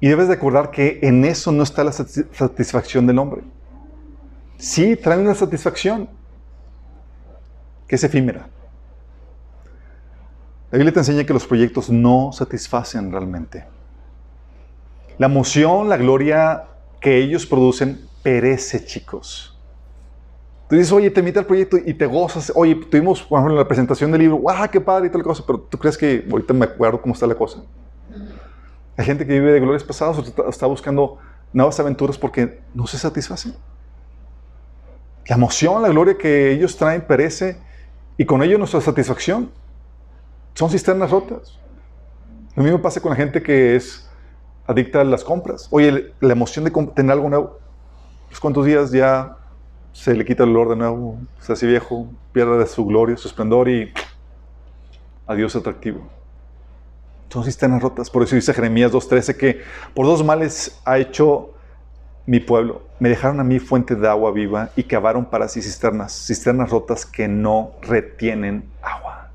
[0.00, 3.42] Y debes de acordar que en eso no está la satisfacción del hombre.
[4.58, 6.08] Sí, trae una satisfacción
[7.92, 8.48] que es efímera.
[10.70, 13.66] La Biblia te enseña que los proyectos no satisfacen realmente.
[15.18, 16.64] La emoción, la gloria
[17.02, 19.60] que ellos producen perece, chicos.
[20.70, 22.50] Tú dices, oye, te invita al proyecto y te gozas.
[22.54, 25.08] Oye, tuvimos, por ejemplo, la presentación del libro, ¡ah, qué padre!
[25.08, 27.58] y tal cosa, pero tú crees que ahorita me acuerdo cómo está la cosa.
[28.96, 31.18] Hay gente que vive de glorias pasadas o está buscando
[31.52, 33.54] nuevas aventuras porque no se satisfacen.
[35.26, 37.70] La emoción, la gloria que ellos traen perece
[38.22, 39.50] y con ello nuestra satisfacción.
[40.54, 41.58] Son cisternas rotas.
[42.54, 44.08] Lo mismo pasa con la gente que es
[44.64, 45.66] adicta a las compras.
[45.72, 47.58] Oye, la emoción de tener algo nuevo.
[48.28, 49.38] Pues cuántos días ya
[49.92, 53.26] se le quita el olor de nuevo, se hace viejo, pierde de su gloria, su
[53.26, 53.92] esplendor y
[55.26, 56.08] adiós atractivo.
[57.28, 58.08] Son cisternas rotas.
[58.08, 59.62] Por eso dice Jeremías 2.13 que
[59.94, 61.51] por dos males ha hecho
[62.26, 62.82] mi pueblo.
[62.98, 67.04] Me dejaron a mí fuente de agua viva y cavaron para sí cisternas, cisternas rotas
[67.04, 69.30] que no retienen agua.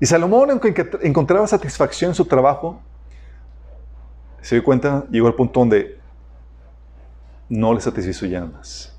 [0.00, 2.80] Y Salomón, aunque encontraba satisfacción en su trabajo,
[4.42, 5.98] se dio cuenta, llegó al punto donde
[7.48, 8.94] no le satisfizo ya más.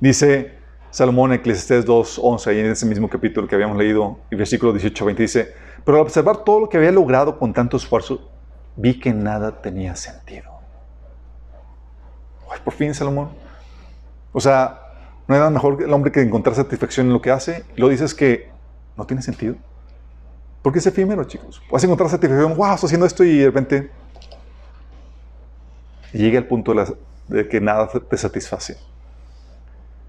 [0.00, 0.54] Dice
[0.90, 5.54] Salomón en Eclesiastés 2.11, ahí en ese mismo capítulo que habíamos leído, versículo 18-20, dice,
[5.84, 8.30] pero al observar todo lo que había logrado con tanto esfuerzo,
[8.76, 10.50] vi que nada tenía sentido.
[12.50, 13.30] Ay, por fin, Salomón.
[14.32, 14.80] O sea,
[15.26, 17.64] no era mejor el hombre que encontrar satisfacción en lo que hace.
[17.76, 18.50] Lo dices que
[18.96, 19.56] no tiene sentido.
[20.62, 21.62] Porque es efímero, chicos.
[21.68, 23.90] Puedes encontrar satisfacción, wow, estoy haciendo esto y de repente
[26.12, 26.74] llega el punto
[27.28, 28.78] de, que nada te satisface.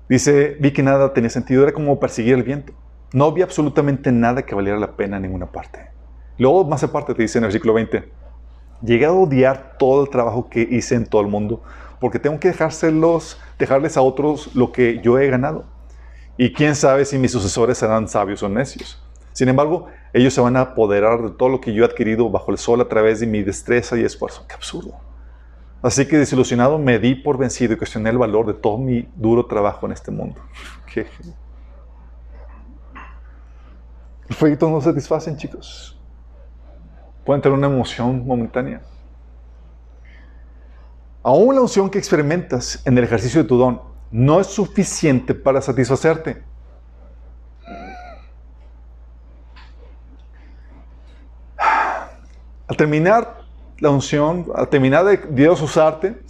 [0.08, 2.74] Dice, vi que nada tenía sentido, era como perseguir el viento.
[3.12, 5.88] No vi absolutamente nada que valiera la pena en ninguna parte.
[6.38, 8.10] Luego, más aparte, te dice en el versículo 20,
[8.82, 11.62] llegué a odiar todo el trabajo que hice en todo el mundo,
[12.00, 15.66] porque tengo que dejárselos, dejarles a otros lo que yo he ganado.
[16.38, 19.02] Y quién sabe si mis sucesores serán sabios o necios.
[19.32, 22.52] Sin embargo, ellos se van a apoderar de todo lo que yo he adquirido bajo
[22.52, 24.46] el sol a través de mi destreza y esfuerzo.
[24.48, 24.94] ¡Qué absurdo!
[25.82, 29.46] Así que desilusionado me di por vencido y cuestioné el valor de todo mi duro
[29.46, 30.42] trabajo en este mundo.
[30.92, 31.06] ¿Qué?
[34.28, 35.95] Los proyectos no satisfacen, chicos.
[37.26, 38.82] Pueden tener una emoción momentánea.
[41.24, 45.60] Aún la emoción que experimentas en el ejercicio de tu don no es suficiente para
[45.60, 46.44] satisfacerte.
[52.68, 53.40] Al terminar
[53.80, 56.22] la unción, al terminar de Dios usarte,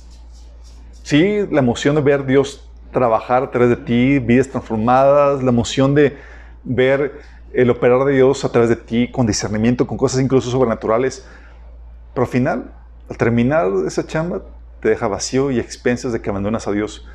[1.03, 5.93] sí, la emoción de ver Dios trabajar a través de ti, vidas transformadas, la emoción
[5.93, 6.17] de
[6.63, 7.19] ver
[7.55, 11.25] el operar de Dios a través de ti con discernimiento, con cosas incluso sobrenaturales.
[12.13, 12.73] Pero al final,
[13.09, 14.41] al terminar esa chamba,
[14.81, 17.07] te deja vacío y expensas de que abandonas a Dios.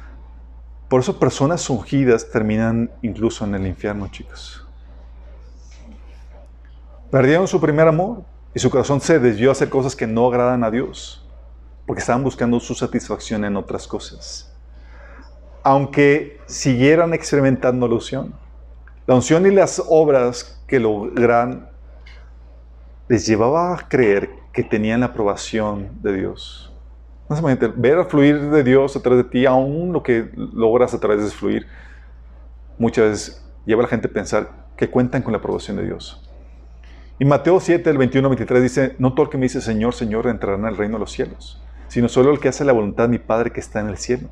[0.88, 4.66] Por eso personas ungidas terminan incluso en el infierno, chicos.
[7.10, 8.24] Perdieron su primer amor,
[8.54, 11.24] y su corazón se desvió a hacer cosas que no agradan a Dios,
[11.86, 14.52] porque estaban buscando su satisfacción en otras cosas.
[15.62, 18.34] Aunque siguieran experimentando la unción,
[19.10, 21.68] la unción y las obras que logran
[23.08, 26.72] les llevaba a creer que tenían la aprobación de Dios.
[27.74, 31.24] Ver a fluir de Dios a través de ti, aún lo que logras a través
[31.24, 31.66] de fluir,
[32.78, 36.30] muchas veces lleva a la gente a pensar que cuentan con la aprobación de Dios.
[37.18, 40.56] Y Mateo 7, el 21-23 dice, no todo el que me dice Señor, Señor entrará
[40.56, 43.18] en el reino de los cielos, sino solo el que hace la voluntad de mi
[43.18, 44.28] Padre que está en el cielo.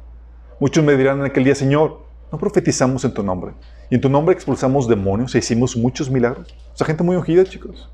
[0.60, 3.52] Muchos me dirán en aquel día, Señor, no profetizamos en tu nombre.
[3.90, 6.54] Y en tu nombre expulsamos demonios e hicimos muchos milagros.
[6.78, 7.90] O gente muy ungida, chicos.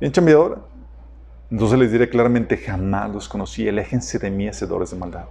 [0.00, 0.58] Bien chambeadora.
[1.50, 3.68] Entonces les diré claramente, jamás los conocí.
[3.68, 5.26] Eléjense de mí, hacedores de maldad.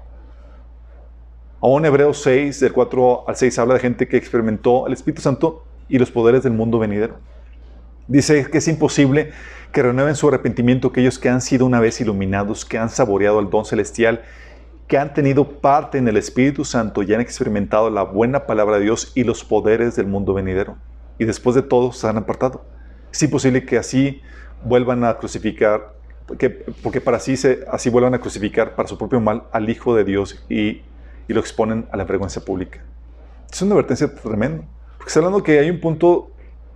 [1.62, 5.64] Aún Hebreos 6, del 4 al 6, habla de gente que experimentó el Espíritu Santo
[5.88, 7.20] y los poderes del mundo venidero.
[8.08, 9.32] Dice que es imposible
[9.72, 13.50] que renueven su arrepentimiento aquellos que han sido una vez iluminados, que han saboreado el
[13.50, 14.22] don celestial,
[14.94, 18.84] que han tenido parte en el Espíritu Santo y han experimentado la buena palabra de
[18.84, 20.78] Dios y los poderes del mundo venidero.
[21.18, 22.64] Y después de todo se han apartado.
[23.12, 24.22] Es imposible que así
[24.64, 25.96] vuelvan a crucificar,
[26.28, 29.96] porque, porque para así, se, así vuelvan a crucificar para su propio mal al Hijo
[29.96, 30.84] de Dios y,
[31.28, 32.84] y lo exponen a la vergüenza pública.
[33.52, 34.64] Es una advertencia tremenda.
[34.98, 36.30] Porque está hablando que hay un punto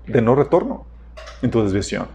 [0.07, 0.87] de no retorno
[1.43, 2.07] en tu desviación.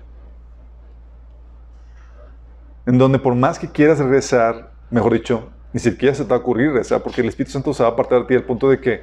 [2.87, 6.39] en donde por más que quieras regresar, mejor dicho, ni siquiera se te va a
[6.41, 9.03] ocurrir porque el Espíritu Santo se va a apartar de ti al punto de que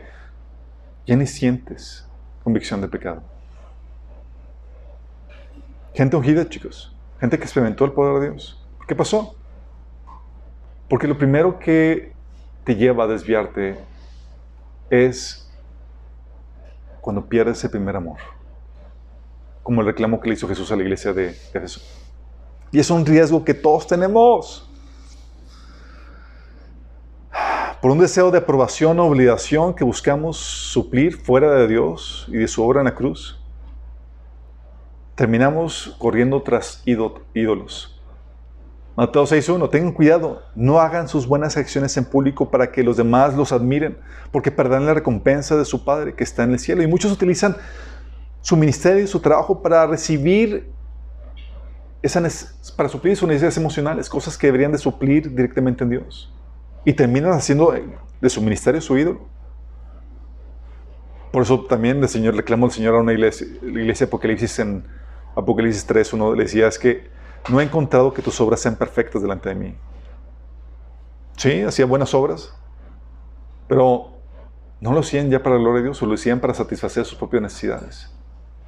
[1.05, 2.07] ya ni sientes
[2.43, 3.23] convicción de pecado.
[5.93, 6.95] Gente ungida, chicos.
[7.19, 8.63] Gente que experimentó el poder de Dios.
[8.87, 9.35] ¿Qué pasó?
[10.87, 12.13] Porque lo primero que
[12.63, 13.75] te lleva a desviarte
[14.89, 15.51] es
[17.01, 18.17] cuando pierdes ese primer amor.
[19.63, 21.83] Como el reclamo que le hizo Jesús a la iglesia de Jesús.
[22.71, 24.68] Y es un riesgo que todos tenemos.
[27.81, 32.47] Por un deseo de aprobación o obligación que buscamos suplir fuera de Dios y de
[32.49, 33.41] su obra en la cruz,
[35.15, 37.97] terminamos corriendo tras ídolos.
[38.97, 43.33] Mateo 6.1, tengan cuidado, no hagan sus buenas acciones en público para que los demás
[43.35, 43.97] los admiren,
[44.33, 46.83] porque perderán la recompensa de su Padre que está en el cielo.
[46.83, 47.55] Y muchos utilizan
[48.41, 50.69] su ministerio y su trabajo para recibir,
[52.01, 52.21] esa,
[52.75, 56.33] para suplir sus necesidades emocionales, cosas que deberían de suplir directamente en Dios.
[56.85, 57.73] Y terminan haciendo
[58.21, 59.27] de su ministerio su ídolo.
[61.31, 64.85] Por eso también el Señor reclamó al Señor a una iglesia, la iglesia Apocalipsis en
[65.35, 67.09] Apocalipsis 3, uno le decía, es que
[67.49, 69.75] no he encontrado que tus obras sean perfectas delante de mí.
[71.37, 72.53] Sí, hacía buenas obras,
[73.67, 74.17] pero
[74.81, 77.43] no lo hacían ya para la gloria de Dios, lo hacían para satisfacer sus propias
[77.43, 78.11] necesidades.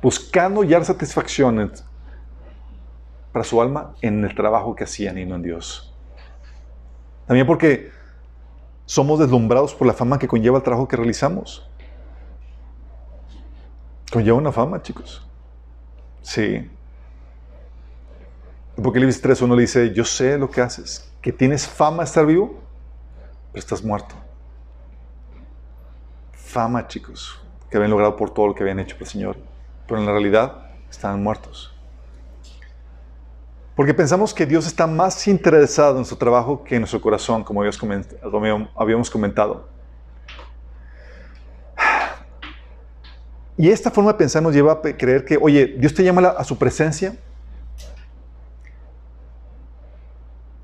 [0.01, 1.71] Buscando ya satisfacción
[3.31, 5.93] para su alma en el trabajo que hacían y no en Dios.
[7.27, 7.91] También porque
[8.91, 11.65] somos deslumbrados por la fama que conlleva el trabajo que realizamos.
[14.11, 15.25] Conlleva una fama, chicos.
[16.21, 16.69] Sí.
[18.77, 22.25] Apocalipsis 3, uno le dice, yo sé lo que haces, que tienes fama de estar
[22.25, 22.59] vivo,
[23.53, 24.13] pero estás muerto.
[26.33, 27.39] Fama, chicos,
[27.69, 29.37] que habían logrado por todo lo que habían hecho por el Señor,
[29.87, 31.70] pero en la realidad estaban muertos.
[33.81, 37.63] Porque pensamos que Dios está más interesado en su trabajo que en nuestro corazón, como
[37.63, 39.67] habíamos comentado.
[43.57, 46.43] Y esta forma de pensar nos lleva a creer que, oye, Dios te llama a
[46.43, 47.15] su presencia,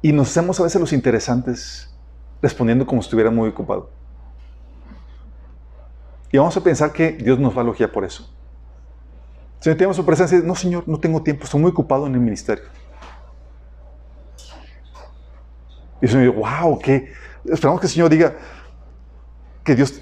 [0.04, 1.92] Y nos hacemos a veces los interesantes
[2.40, 3.90] respondiendo como si estuviera muy ocupado.
[6.32, 8.32] Y vamos a pensar que Dios nos va a elogiar por eso.
[9.60, 12.66] Si tenemos su presencia, no Señor, no tengo tiempo, estoy muy ocupado en el ministerio.
[16.02, 17.12] Y Señor, wow, que
[17.46, 18.36] esperamos que el Señor diga
[19.64, 20.02] que Dios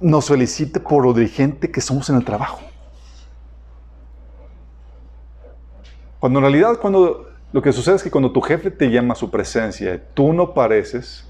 [0.00, 2.60] nos felicite por lo diligente que somos en el trabajo.
[6.20, 9.16] Cuando en realidad, cuando lo que sucede es que cuando tu jefe te llama a
[9.16, 11.24] su presencia y tú no pareces,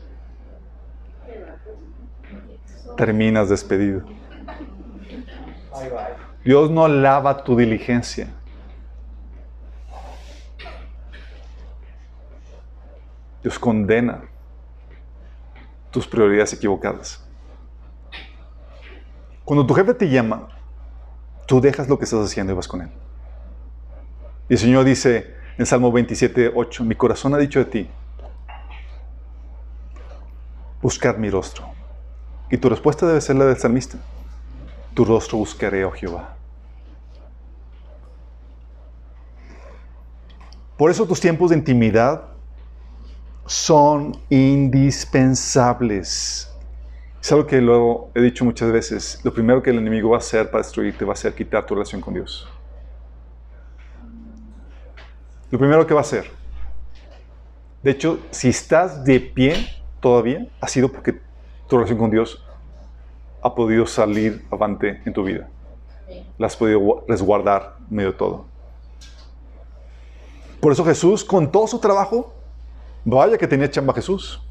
[2.96, 4.02] terminas despedido.
[6.44, 8.34] Dios no alaba tu diligencia.
[13.42, 14.22] Dios condena
[15.90, 17.24] tus prioridades equivocadas.
[19.44, 20.48] Cuando tu jefe te llama,
[21.46, 22.90] tú dejas lo que estás haciendo y vas con él.
[24.48, 27.90] Y el Señor dice, en Salmo 27, 8, mi corazón ha dicho de ti,
[30.82, 31.66] buscar mi rostro.
[32.50, 33.98] Y tu respuesta debe ser la del salmista,
[34.94, 36.36] tu rostro buscaré, oh Jehová.
[40.76, 42.37] Por eso tus tiempos de intimidad
[43.48, 46.54] son indispensables.
[47.20, 49.18] Es algo que luego he dicho muchas veces.
[49.24, 51.74] Lo primero que el enemigo va a hacer para destruirte va a ser quitar tu
[51.74, 52.46] relación con Dios.
[55.50, 56.30] Lo primero que va a hacer.
[57.82, 59.66] De hecho, si estás de pie
[60.00, 61.18] todavía, ha sido porque
[61.68, 62.44] tu relación con Dios
[63.40, 65.48] ha podido salir avante en tu vida.
[66.36, 68.44] La has podido resguardar medio todo.
[70.60, 72.34] Por eso Jesús, con todo su trabajo,
[73.16, 74.42] vaya que tenía chamba Jesús,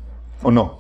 [0.42, 0.80] ¿o no?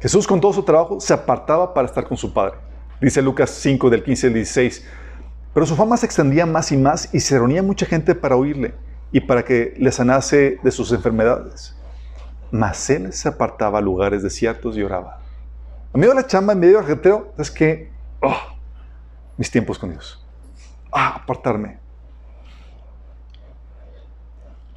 [0.00, 2.56] Jesús con todo su trabajo se apartaba para estar con su Padre.
[3.00, 4.86] Dice Lucas 5 del 15 al 16,
[5.52, 8.74] pero su fama se extendía más y más y se reunía mucha gente para oírle
[9.12, 11.76] y para que le sanase de sus enfermedades.
[12.50, 15.20] Mas él se apartaba a lugares desiertos y oraba.
[15.92, 17.90] A medio de la chamba, en medio del es que,
[18.22, 18.36] oh,
[19.36, 20.24] mis tiempos con Dios.
[20.92, 21.79] Ah, apartarme.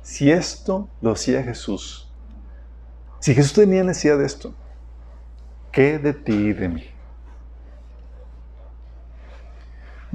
[0.03, 2.11] Si esto lo hacía Jesús,
[3.19, 4.53] si Jesús tenía necesidad de esto,
[5.71, 6.85] ¿qué de ti y de mí?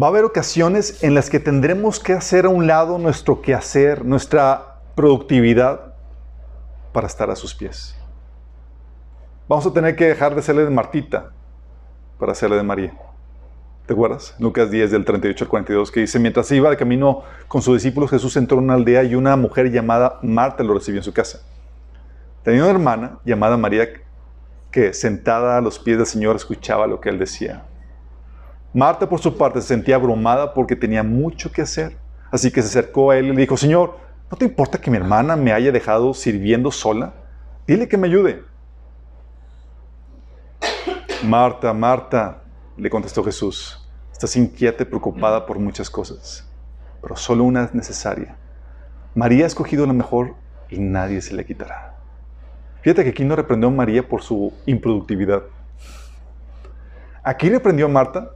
[0.00, 4.04] Va a haber ocasiones en las que tendremos que hacer a un lado nuestro quehacer,
[4.04, 5.94] nuestra productividad,
[6.92, 7.96] para estar a sus pies.
[9.48, 11.30] Vamos a tener que dejar de serle de Martita
[12.18, 13.07] para hacerle de María.
[13.88, 14.34] ¿Te acuerdas?
[14.38, 18.10] Lucas 10 del 38 al 42 que dice, mientras iba de camino con sus discípulos,
[18.10, 21.40] Jesús entró en una aldea y una mujer llamada Marta lo recibió en su casa.
[22.42, 23.88] Tenía una hermana llamada María
[24.70, 27.64] que sentada a los pies del Señor escuchaba lo que él decía.
[28.74, 31.96] Marta por su parte se sentía abrumada porque tenía mucho que hacer.
[32.30, 33.96] Así que se acercó a él y le dijo, Señor,
[34.30, 37.14] ¿no te importa que mi hermana me haya dejado sirviendo sola?
[37.66, 38.42] Dile que me ayude.
[41.24, 42.42] Marta, Marta,
[42.78, 46.48] le contestó Jesús, estás inquieta y preocupada por muchas cosas,
[47.02, 48.36] pero solo una es necesaria.
[49.14, 50.34] María ha escogido la mejor
[50.70, 51.96] y nadie se le quitará.
[52.82, 55.42] Fíjate que aquí no reprendió a María por su improductividad.
[57.24, 58.30] Aquí reprendió a Marta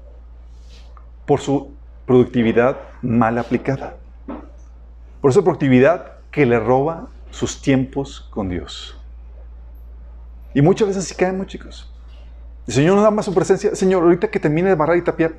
[1.24, 1.72] por su
[2.04, 3.96] productividad mal aplicada.
[5.20, 8.98] Por esa productividad que le roba sus tiempos con Dios.
[10.52, 11.91] Y muchas veces así caemos, chicos.
[12.66, 13.74] El Señor nos da más su presencia.
[13.74, 15.32] Señor, ahorita que termine de barrar y tapiar.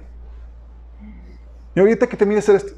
[1.75, 2.73] Y ahorita que termine de hacer esto.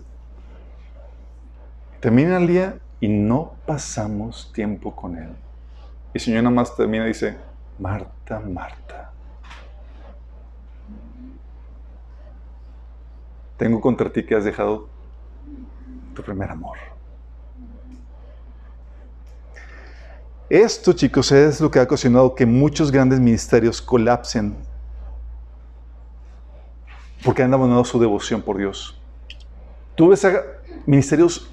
[2.00, 5.30] Termina el día y no pasamos tiempo con Él.
[6.14, 7.38] Y el Señor nada más termina y dice,
[7.80, 9.12] Marta, Marta.
[13.58, 14.88] Tengo contra ti que has dejado
[16.14, 16.95] tu primer amor.
[20.50, 24.56] Esto, chicos, es lo que ha ocasionado que muchos grandes ministerios colapsen
[27.24, 29.02] porque han abandonado su devoción por Dios.
[29.96, 30.44] Tú ves a
[30.86, 31.50] ministerios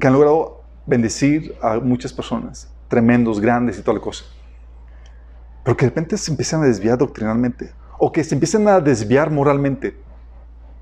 [0.00, 4.24] que han logrado bendecir a muchas personas, tremendos, grandes y toda la cosa,
[5.62, 9.30] pero que de repente se empiezan a desviar doctrinalmente o que se empiezan a desviar
[9.30, 9.96] moralmente,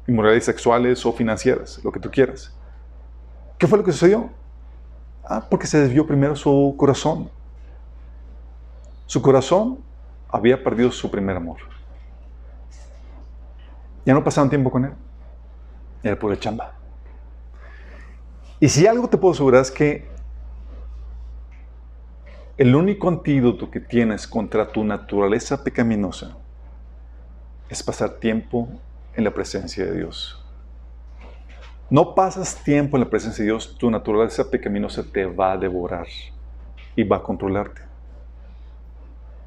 [0.06, 2.56] inmoralidades sexuales o financieras, lo que tú quieras.
[3.58, 4.30] ¿Qué fue lo que sucedió?
[5.28, 7.28] Ah, porque se desvió primero su corazón.
[9.06, 9.78] Su corazón
[10.28, 11.58] había perdido su primer amor.
[14.04, 14.92] Ya no pasaban tiempo con él.
[16.04, 16.74] Era el chamba.
[18.60, 20.08] Y si algo te puedo asegurar es que
[22.56, 26.36] el único antídoto que tienes contra tu naturaleza pecaminosa
[27.68, 28.68] es pasar tiempo
[29.14, 30.45] en la presencia de Dios
[31.88, 36.06] no pasas tiempo en la presencia de Dios, tu naturaleza pecaminosa te va a devorar
[36.96, 37.82] y va a controlarte.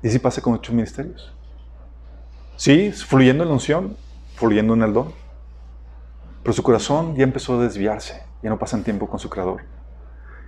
[0.01, 1.33] Y así pasa con muchos ministerios.
[2.55, 3.97] Sí, fluyendo en la unción,
[4.35, 5.11] fluyendo en el don.
[6.41, 9.63] Pero su corazón ya empezó a desviarse, ya no pasan tiempo con su Creador.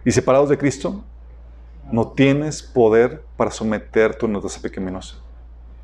[0.05, 1.03] Y separados de Cristo,
[1.91, 5.17] no tienes poder para someter tu naturaleza pecaminosa.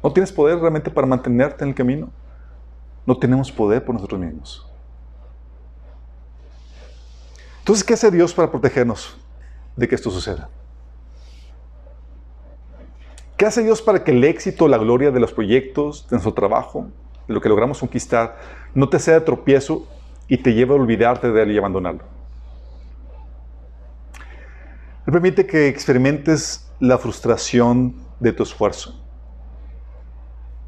[0.02, 2.10] No tienes poder realmente para mantenerte en el camino.
[3.06, 4.66] No tenemos poder por nosotros mismos.
[7.68, 9.18] Entonces, ¿qué hace Dios para protegernos
[9.76, 10.48] de que esto suceda?
[13.36, 16.88] ¿Qué hace Dios para que el éxito, la gloria de los proyectos, de nuestro trabajo,
[17.28, 18.38] de lo que logramos conquistar,
[18.74, 19.86] no te sea de tropiezo
[20.30, 22.06] y te lleve a olvidarte de él y abandonarlo?
[25.06, 28.98] Él permite que experimentes la frustración de tu esfuerzo,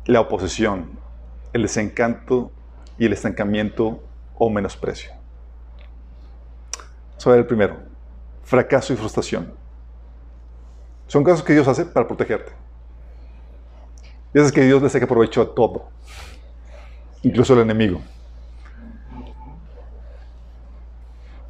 [0.04, 1.00] la oposición,
[1.54, 2.52] el desencanto
[2.98, 4.04] y el estancamiento
[4.38, 5.19] o menosprecio.
[7.26, 7.78] Ver el primero.
[8.44, 9.54] Fracaso y frustración.
[11.08, 12.52] Son casos que Dios hace para protegerte.
[14.34, 15.90] Y es que Dios le saca provecho a todo,
[17.24, 18.00] incluso al enemigo.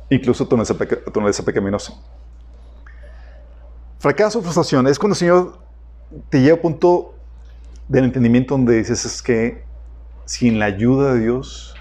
[0.10, 1.94] Incluso a tu naturaleza pecaminosa.
[4.00, 5.60] Fracaso o frustración es cuando el Señor
[6.30, 7.14] te lleva a punto
[7.88, 9.64] del entendimiento donde dices es que
[10.26, 11.76] sin la ayuda de Dios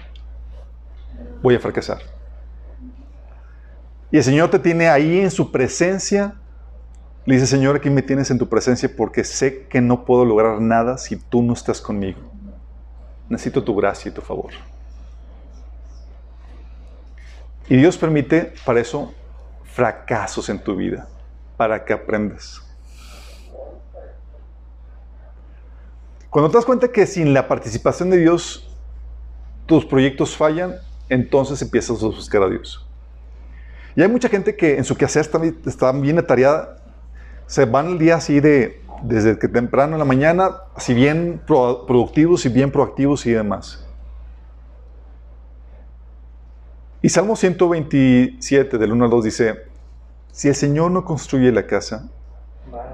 [1.41, 2.18] voy a fracasar.
[4.11, 6.35] Y el Señor te tiene ahí en su presencia.
[7.25, 10.59] Le dice, Señor, aquí me tienes en tu presencia porque sé que no puedo lograr
[10.59, 12.19] nada si tú no estás conmigo.
[13.27, 14.51] Necesito tu gracia y tu favor.
[17.67, 19.13] Y Dios permite para eso
[19.63, 21.07] fracasos en tu vida,
[21.55, 22.63] para que aprendas.
[26.31, 28.67] Cuando te das cuenta que sin la participación de Dios
[29.67, 30.77] tus proyectos fallan,
[31.09, 32.88] entonces empiezas a buscar a Dios.
[33.95, 35.29] Y hay mucha gente que en su quehacer
[35.65, 36.77] está, bien atareada.
[37.47, 42.45] Se van el día así de, desde que temprano en la mañana, así bien productivos
[42.45, 43.85] y bien proactivos y demás.
[47.01, 49.55] Y Salmo 127, del 1 al 2 dice,
[50.31, 52.09] si el Señor no construye la casa,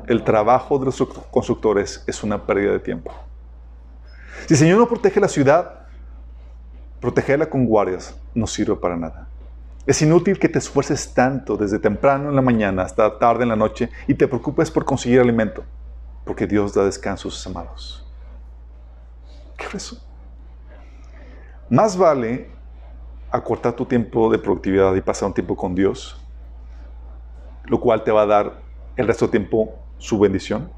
[0.07, 0.97] el trabajo de los
[1.31, 3.11] constructores es una pérdida de tiempo.
[4.45, 5.87] Si el Señor no protege la ciudad,
[7.01, 9.27] protegerla con guardias no sirve para nada.
[9.86, 13.55] Es inútil que te esfuerces tanto desde temprano en la mañana hasta tarde en la
[13.55, 15.63] noche y te preocupes por conseguir alimento,
[16.23, 18.07] porque Dios da descanso a sus amados.
[19.57, 20.01] ¿Qué es eso?
[21.69, 22.49] más vale
[23.31, 26.21] acortar tu tiempo de productividad y pasar un tiempo con Dios,
[27.65, 28.61] lo cual te va a dar
[28.95, 30.69] el resto del tiempo su bendición.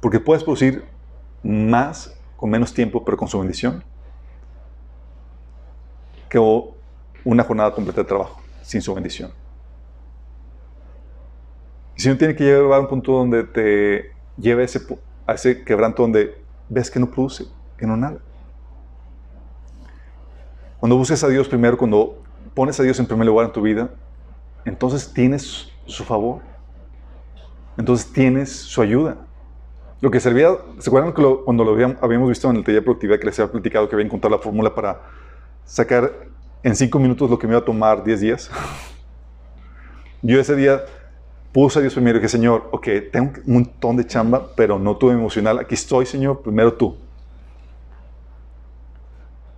[0.00, 0.84] Porque puedes producir
[1.42, 3.82] más con menos tiempo, pero con su bendición,
[6.28, 6.38] que
[7.24, 9.30] una jornada completa de trabajo sin su bendición.
[11.96, 14.66] Si no tiene que llevar a un punto donde te lleve
[15.26, 17.46] a ese quebranto donde ves que no produce,
[17.76, 18.18] que no nada.
[20.78, 22.22] Cuando busques a Dios primero, cuando
[22.54, 23.90] pones a Dios en primer lugar en tu vida,
[24.64, 26.42] entonces tienes su favor.
[27.76, 29.16] Entonces tienes su ayuda.
[30.00, 33.26] Lo que servía, ¿se acuerdan que cuando lo habíamos, visto en el taller de que
[33.26, 35.02] les había platicado que había encontrado la fórmula para
[35.64, 36.12] sacar
[36.68, 38.50] en cinco minutos lo que me iba a tomar 10 días?
[40.20, 40.82] Yo ese día
[41.50, 44.94] puse a Dios primero y dije, Señor, ok, tengo un montón de chamba, pero no
[44.96, 45.58] tuve emocional.
[45.58, 46.94] Aquí estoy, Señor, primero tú.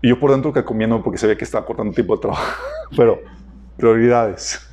[0.01, 2.45] Y yo por dentro que comiendo porque sabía que estaba cortando tiempo de trabajo.
[2.97, 3.19] pero
[3.77, 4.71] prioridades.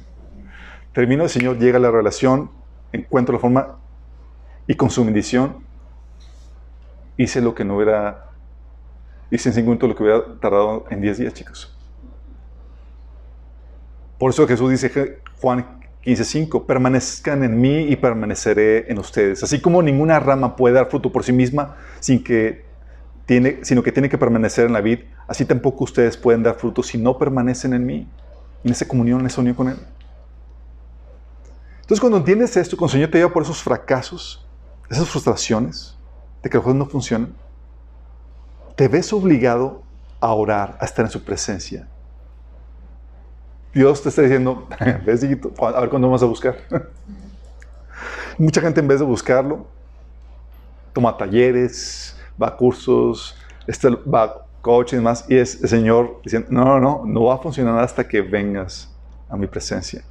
[0.93, 2.51] Termino el Señor, llega la relación,
[2.91, 3.79] encuentro la forma
[4.67, 5.65] y con su bendición
[7.17, 8.29] hice lo que no hubiera,
[9.31, 11.76] hice en cinco minutos lo que hubiera tardado en 10 días, chicos.
[14.18, 19.43] Por eso Jesús dice, Juan 15.5, permanezcan en mí y permaneceré en ustedes.
[19.43, 22.65] Así como ninguna rama puede dar fruto por sí misma sin que
[23.26, 26.82] tiene, sino que tiene que permanecer en la vid, así tampoco ustedes pueden dar fruto
[26.82, 28.07] si no permanecen en mí,
[28.63, 29.78] en esa comunión, en esa unión con Él.
[31.82, 34.47] Entonces cuando entiendes esto, cuando el Señor te lleva por esos fracasos,
[34.89, 35.97] esas frustraciones
[36.41, 37.34] de que las cosas no funcionan,
[38.78, 39.84] te ves obligado
[40.22, 41.88] a orar, a estar en su presencia,
[43.78, 44.67] Dios te está diciendo,
[45.05, 46.57] ves, a ver cuándo vamos a buscar.
[48.39, 49.67] Mucha gente en vez de buscarlo,
[50.93, 56.21] toma talleres, va a cursos, este, va a coaching y demás, y es el Señor
[56.23, 58.91] diciendo, no, no, no, no va a funcionar hasta que vengas
[59.30, 60.03] a mi presencia.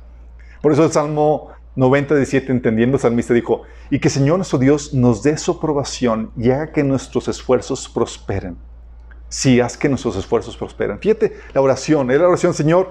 [0.63, 4.95] Por eso el Salmo 90, 17, entendiendo, el salmista dijo, y que Señor nuestro Dios
[4.95, 8.57] nos dé su aprobación y haga que nuestros esfuerzos prosperen.
[9.29, 11.01] Sí, haz que nuestros esfuerzos prosperen.
[11.01, 12.91] Fíjate, la oración, es la oración, Señor,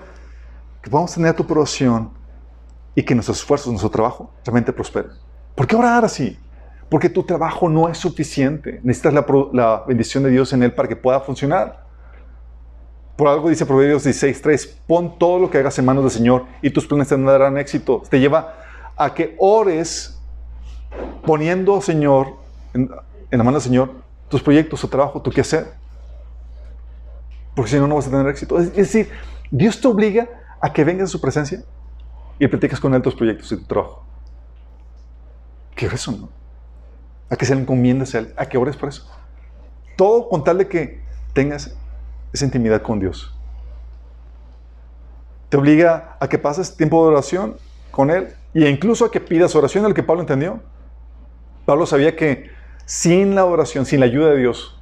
[0.86, 2.12] que podamos tener tu aprobación
[2.94, 5.14] y que nuestros esfuerzos, nuestro trabajo realmente prosperen.
[5.56, 6.38] ¿Por qué orar así?
[6.90, 8.82] Porque tu trabajo no es suficiente.
[8.84, 11.84] Necesitas la, bendición de Dios en él para que pueda funcionar.
[13.16, 16.70] Por algo dice Proverbios 16.3, pon todo lo que hagas en manos del Señor y
[16.70, 18.04] tus planes tendrán éxito.
[18.08, 18.54] Te lleva
[18.96, 20.22] a que ores
[21.26, 22.36] poniendo, Señor,
[22.76, 22.92] en,
[23.32, 23.92] en la mano del Señor,
[24.30, 25.66] tus proyectos, tu trabajo, tu quehacer.
[27.56, 28.60] Porque si no, no vas a tener éxito.
[28.60, 29.10] Es decir,
[29.50, 31.64] Dios te obliga a que vengas a su presencia
[32.40, 34.04] y platicas con él tus proyectos y tu trabajo.
[35.76, 36.30] ¿Qué es eso, no?
[37.30, 39.08] A que se le encomiendas a él, a que ores por eso.
[39.96, 41.04] Todo con tal de que
[41.34, 41.78] tengas
[42.34, 43.32] esa intimidad con Dios.
[45.50, 47.58] Te obliga a que pases tiempo de oración
[47.92, 50.62] con Él e incluso a que pidas oración, al que Pablo entendió.
[51.68, 52.50] Pablo sabía que
[52.88, 54.82] sin la oración, sin la ayuda de Dios,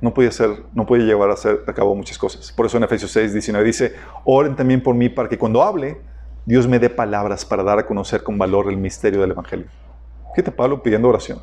[0.00, 2.52] no podía, ser, no podía llevar a, hacer, a cabo muchas cosas.
[2.52, 5.98] Por eso en Efesios 6, 19 dice, oren también por mí para que cuando hable,
[6.44, 9.66] Dios me dé palabras para dar a conocer con valor el misterio del Evangelio.
[10.34, 11.40] Fíjate Pablo pidiendo oración.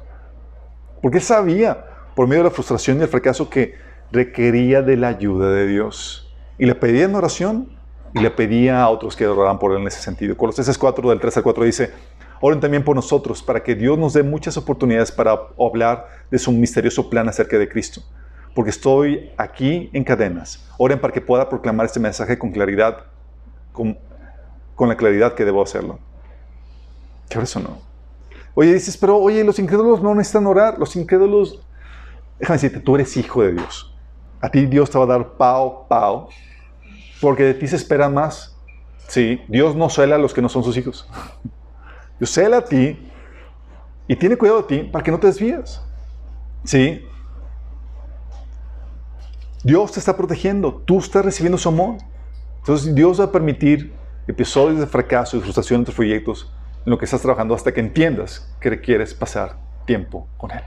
[1.01, 1.85] Porque él sabía,
[2.15, 3.73] por medio de la frustración y el fracaso, que
[4.11, 6.31] requería de la ayuda de Dios.
[6.59, 7.69] Y le pedía en oración
[8.13, 10.37] y le pedía a otros que oraran por él en ese sentido.
[10.37, 11.91] Colosenses 4, del 3 al 4 dice,
[12.41, 16.51] oren también por nosotros para que Dios nos dé muchas oportunidades para hablar de su
[16.51, 18.03] misterioso plan acerca de Cristo
[18.53, 20.67] porque estoy aquí en cadenas.
[20.77, 23.05] Oren para que pueda proclamar este mensaje con claridad,
[23.71, 23.97] con,
[24.79, 25.99] la claridad que debo hacerlo.
[27.29, 27.77] ¿Qué eso no?
[28.55, 30.77] Oye, dices, pero oye, los incrédulos no necesitan orar.
[30.79, 31.65] Los incrédulos,
[32.39, 33.95] déjame decirte, tú eres hijo de Dios.
[34.41, 36.29] A ti Dios te va a dar pao, pao,
[37.21, 38.57] porque de ti se espera más.
[39.07, 41.07] Sí, Dios no cela a los que no son sus hijos.
[42.19, 42.97] Dios cela a ti
[44.07, 45.79] y tiene cuidado de ti para que no te desvíes.
[46.63, 47.05] Sí,
[49.63, 51.97] Dios te está protegiendo, tú estás recibiendo su amor.
[52.59, 53.93] Entonces Dios va a permitir
[54.27, 56.51] episodios de fracaso y frustración en tus proyectos
[56.85, 60.63] en lo que estás trabajando hasta que entiendas que requieres pasar tiempo con Él.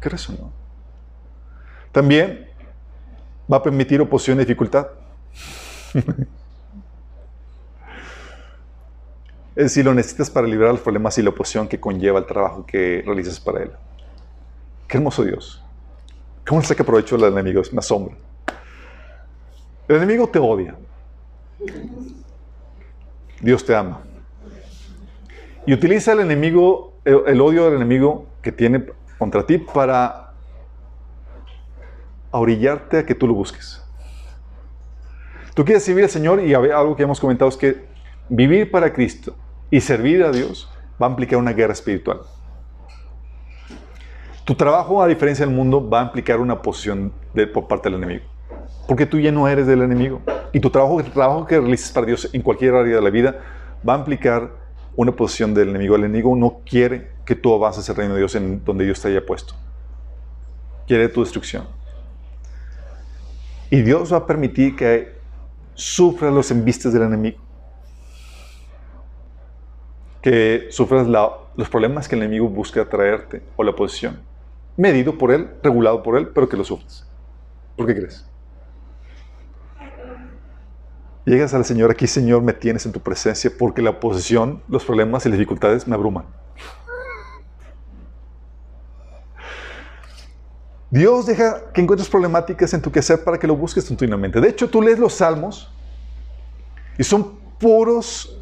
[0.00, 0.52] ¿Qué no?
[1.92, 2.46] También
[3.52, 4.88] va a permitir oposición y dificultad.
[9.56, 12.64] es decir, lo necesitas para liberar los problemas y la oposición que conlleva el trabajo
[12.66, 13.72] que realizas para Él.
[14.86, 15.65] Qué hermoso Dios.
[16.46, 17.60] ¿Cómo le saca provecho al enemigo?
[17.60, 18.14] Es una sombra.
[19.88, 20.76] El enemigo te odia.
[23.40, 24.02] Dios te ama.
[25.66, 28.86] Y utiliza el enemigo, el, odio del enemigo que tiene
[29.18, 30.32] contra ti para
[32.30, 33.82] orillarte a que tú lo busques.
[35.54, 37.86] Tú quieres servir al Señor y algo que hemos comentado es que
[38.28, 39.34] vivir para Cristo
[39.70, 40.70] y servir a Dios
[41.02, 42.20] va a implicar una guerra espiritual.
[44.46, 47.12] Tu trabajo, a diferencia del mundo, va a implicar una posición
[47.52, 48.24] por parte del enemigo.
[48.86, 50.22] Porque tú ya no eres del enemigo.
[50.52, 53.40] Y tu trabajo, el trabajo que realices para Dios en cualquier área de la vida
[53.86, 54.52] va a implicar
[54.94, 55.96] una posición del enemigo.
[55.96, 59.08] El enemigo no quiere que tú avances el reino de Dios en donde Dios te
[59.08, 59.54] haya puesto.
[60.86, 61.66] Quiere tu destrucción.
[63.68, 65.12] Y Dios va a permitir que
[65.74, 67.38] sufras los embistes del enemigo.
[70.22, 74.35] Que sufras los problemas que el enemigo busca traerte o la posición
[74.76, 77.06] medido por Él, regulado por Él, pero que lo sufres.
[77.76, 78.26] ¿Por qué crees?
[81.24, 85.26] Llegas al Señor, aquí Señor me tienes en tu presencia porque la oposición, los problemas
[85.26, 86.24] y las dificultades me abruman.
[90.88, 94.40] Dios deja que encuentres problemáticas en tu quehacer para que lo busques continuamente.
[94.40, 95.70] De hecho, tú lees los salmos
[96.96, 98.38] y son puros,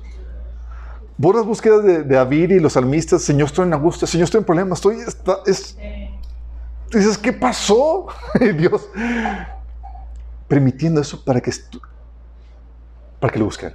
[1.21, 3.23] puras búsquedas de, David y los salmistas.
[3.23, 4.99] Señor, estoy en angustia, Señor, estoy en problemas, estoy,
[5.47, 5.79] es,
[6.93, 8.07] dices, ¿qué pasó?
[8.41, 8.89] Y Dios
[10.49, 11.51] permitiendo eso para que,
[13.19, 13.75] para que lo busquen.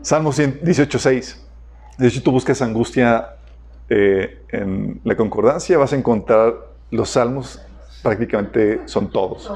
[0.00, 1.36] Salmo 18.6.
[1.98, 3.36] De hecho, tú buscas angustia
[3.88, 6.54] eh, en la concordancia, vas a encontrar
[6.90, 7.60] los salmos,
[8.02, 9.52] prácticamente son todos.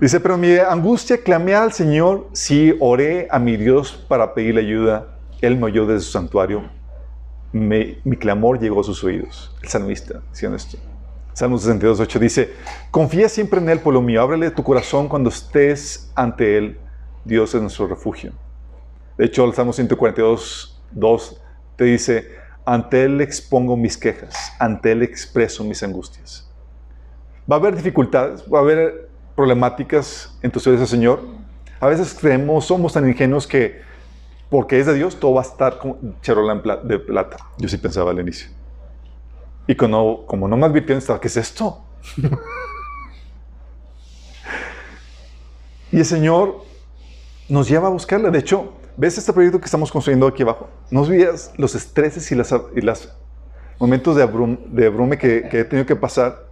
[0.00, 5.06] Dice, pero mi angustia clamé al Señor, sí oré a mi Dios para pedirle ayuda.
[5.40, 6.64] Él me oyó desde su santuario
[7.52, 9.54] mi clamor llegó a sus oídos.
[9.62, 10.78] El salmista diciendo esto.
[11.34, 12.52] Salmo 62, 8 dice,
[12.90, 16.78] confía siempre en Él, pueblo mío, ábrele tu corazón cuando estés ante Él,
[17.24, 18.32] Dios es nuestro refugio.
[19.16, 21.42] De hecho, el Salmo 142, 2
[21.76, 22.28] te dice,
[22.66, 26.50] ante Él expongo mis quejas, ante Él expreso mis angustias.
[27.50, 31.20] Va a haber dificultades, va a haber problemáticas en tu servicio, Señor.
[31.80, 33.80] A veces creemos, somos tan ingenuos que
[34.52, 37.38] porque es de Dios, todo va a estar como charola de plata.
[37.56, 38.50] Yo sí pensaba al inicio.
[39.66, 41.82] Y como, como no me advirtieron, estaba, ¿qué es esto?
[45.90, 46.66] y el Señor
[47.48, 48.28] nos lleva a buscarla.
[48.28, 50.68] De hecho, ¿ves este proyecto que estamos construyendo aquí abajo?
[50.90, 53.16] ¿No veías los estreses y los y las
[53.78, 56.46] momentos de, de abrume que, que he tenido que pasar?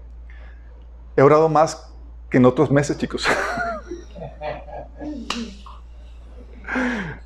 [1.19, 1.93] He orado más
[2.31, 3.29] que en otros meses, chicos.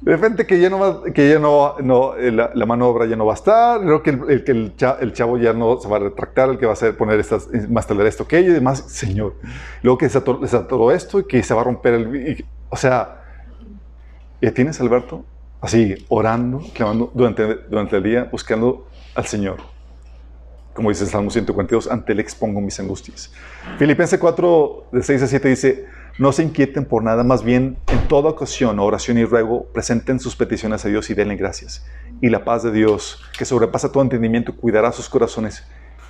[0.05, 3.17] De repente que ya no, que ya no, no eh, la, la, mano obra ya
[3.17, 6.01] no va a estar, creo que el, el, el, chavo ya no se va a
[6.01, 8.85] retractar, el que va a hacer poner estas, más talar esto que ello y demás,
[8.87, 9.37] señor.
[9.83, 12.45] Luego que se todo esto y que se va a romper el...
[12.69, 13.23] o sea,
[14.43, 15.25] ¿ya tienes Alberto?
[15.63, 19.57] Así, orando, clamando durante, durante el día, buscando al Señor.
[20.75, 23.33] Como dice el Salmo 142, ante Él expongo mis angustias.
[23.79, 25.87] Filipenses 4, de 6 a 7 dice,
[26.17, 30.37] no se inquieten por nada, más bien en toda ocasión, oración y ruego, presenten sus
[30.37, 31.85] peticiones a Dios y denle gracias.
[32.21, 35.67] Y la paz de Dios, que sobrepasa todo entendimiento, cuidará sus corazones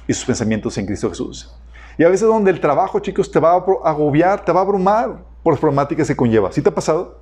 [0.06, 1.54] y sus pensamientos en Cristo Jesús.
[1.96, 5.22] Y a veces donde el trabajo, chicos, te va a agobiar, te va a abrumar
[5.42, 6.52] por las problemáticas que conlleva.
[6.52, 7.20] ¿Sí te ha pasado?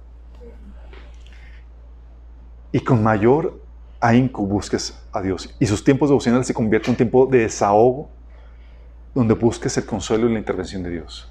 [2.73, 3.61] Y con mayor
[4.01, 5.55] ahínco busques a Dios.
[5.61, 8.11] Y sus tiempos devocionales se convierten en un tiempo de desahogo,
[9.15, 11.31] donde busques el consuelo y la intervención de Dios.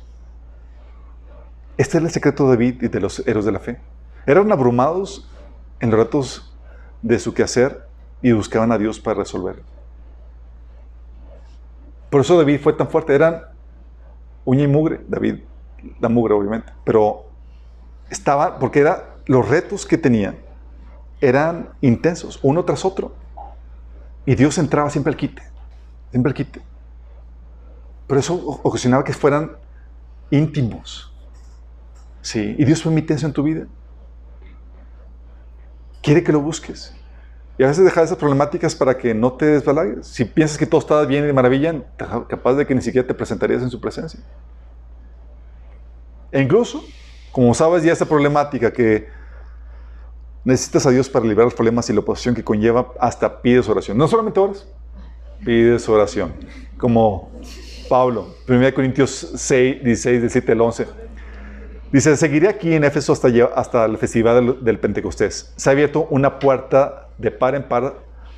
[1.77, 3.79] Este era el secreto de David y de los héroes de la fe.
[4.25, 5.29] Eran abrumados
[5.79, 6.53] en los retos
[7.01, 7.87] de su quehacer
[8.21, 9.63] y buscaban a Dios para resolver.
[12.09, 13.15] Por eso David fue tan fuerte.
[13.15, 13.41] Eran
[14.45, 15.39] uña y mugre, David,
[15.99, 17.25] la mugre obviamente, pero
[18.09, 20.35] estaba, porque era, los retos que tenían
[21.21, 23.13] eran intensos, uno tras otro.
[24.25, 25.41] Y Dios entraba siempre al quite,
[26.11, 26.61] siempre al quite.
[28.07, 29.51] Pero eso ocasionaba que fueran
[30.29, 31.10] íntimos.
[32.21, 33.67] Sí, y Dios permite eso en tu vida.
[36.01, 36.95] Quiere que lo busques.
[37.57, 40.07] Y a veces dejar esas problemáticas para que no te desbalagues.
[40.07, 41.83] Si piensas que todo está bien y de maravilla,
[42.27, 44.19] capaz de que ni siquiera te presentarías en su presencia.
[46.31, 46.83] E incluso,
[47.31, 49.09] como sabes ya esa problemática que
[50.43, 53.97] necesitas a Dios para liberar los problemas y la oposición que conlleva, hasta pides oración.
[53.97, 54.67] No solamente oras,
[55.43, 56.33] pides oración.
[56.77, 57.31] Como
[57.89, 60.87] Pablo, 1 Corintios 6, 16, 17 al 11.
[61.91, 65.53] Dice, seguiré aquí en Éfeso hasta, hasta el festival del, Pentecostés.
[65.57, 67.95] Se ha abierto una puerta de par en par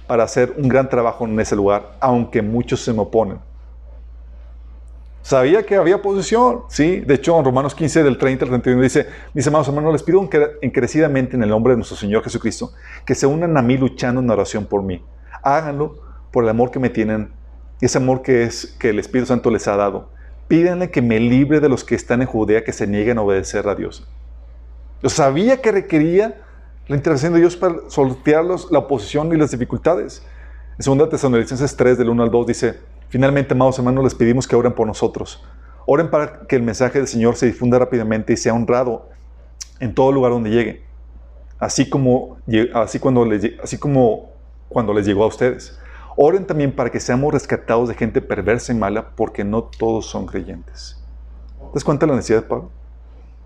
[0.07, 3.39] para hacer un gran trabajo en ese lugar, aunque muchos se me oponen.
[5.21, 6.99] Sabía que había oposición, ¿sí?
[6.99, 10.27] De hecho, en Romanos 15, del 30 al 31 dice, mis hermanos hermanos, les pido
[10.61, 12.71] encarecidamente en el nombre de nuestro Señor Jesucristo,
[13.05, 15.01] que se unan a mí luchando en oración por mí.
[15.43, 15.95] Háganlo
[16.31, 17.31] por el amor que me tienen
[17.79, 20.09] y ese amor que, es, que el Espíritu Santo les ha dado,
[20.53, 23.67] pídanle que me libre de los que están en Judea que se nieguen a obedecer
[23.67, 24.07] a Dios.
[25.01, 26.43] Yo sabía que requería
[26.85, 30.23] la intervención de Dios para sortear la oposición y las dificultades.
[30.77, 32.79] En 2 Tesalonicenses 3, del 1 al 2, dice,
[33.09, 35.43] finalmente, amados hermanos, les pedimos que oren por nosotros.
[35.87, 39.09] Oren para que el mensaje del Señor se difunda rápidamente y sea honrado
[39.79, 40.83] en todo lugar donde llegue,
[41.57, 42.37] así como,
[42.75, 44.29] así cuando les, así como
[44.69, 45.79] cuando les llegó a ustedes.
[46.15, 50.25] Oren también para que seamos rescatados de gente perversa y mala, porque no todos son
[50.25, 50.97] creyentes.
[51.57, 52.69] ¿Te das cuenta de la necesidad de Pablo?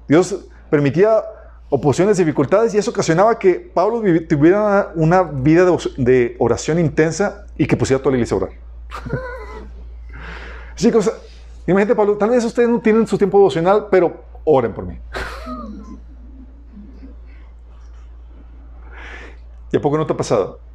[0.08, 1.24] Dios permitía
[1.70, 5.66] oposiciones, dificultades, y eso ocasionaba que Pablo tuviera una vida
[5.98, 8.52] de, oración intensa y que pusiera toda la iglesia a orar.
[10.76, 11.12] Chicos,
[11.66, 15.00] imagínate, Pablo, tal vez ustedes no tienen su tiempo devocional, pero oren por mí.
[19.72, 20.67] ¿Y a poco no te ha pasado?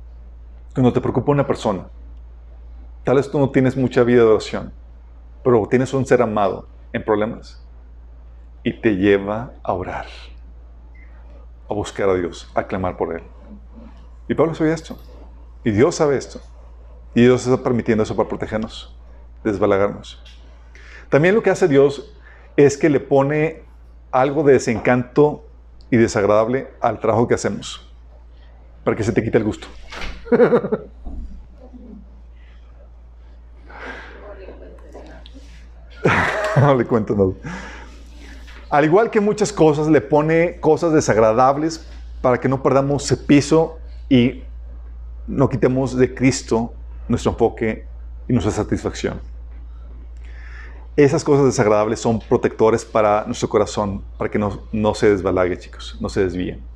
[0.75, 1.87] Cuando te preocupa una persona,
[3.05, 4.73] tal vez tú no tienes mucha vida de oración,
[5.45, 7.63] pero tienes un ser amado en problemas
[8.63, 10.07] y te lleva a orar,
[11.69, 13.23] a buscar a Dios, a clamar por Él.
[14.29, 14.99] Y Pablo sabía esto.
[15.63, 16.41] Y Dios sabe esto.
[17.15, 18.97] Y Dios está permitiendo eso para protegernos,
[19.45, 20.23] desbalagarnos.
[21.11, 22.15] También lo que hace Dios
[22.57, 23.63] es que le pone
[24.11, 25.45] algo de desencanto
[25.91, 27.93] y desagradable al trabajo que hacemos,
[28.85, 29.69] para que se te quite el gusto.
[36.61, 37.33] no le cuento nada.
[38.71, 41.87] Al igual que muchas cosas, le pone cosas desagradables
[42.23, 43.79] para que no perdamos ese piso
[44.09, 44.45] y
[45.27, 46.73] no quitemos de Cristo
[47.09, 47.87] nuestro enfoque
[48.29, 49.21] y nuestra satisfacción.
[50.97, 55.99] Esas cosas desagradables son protectores para nuestro corazón, para que no, no se desbalague, chicos,
[56.01, 56.72] no se desvíen.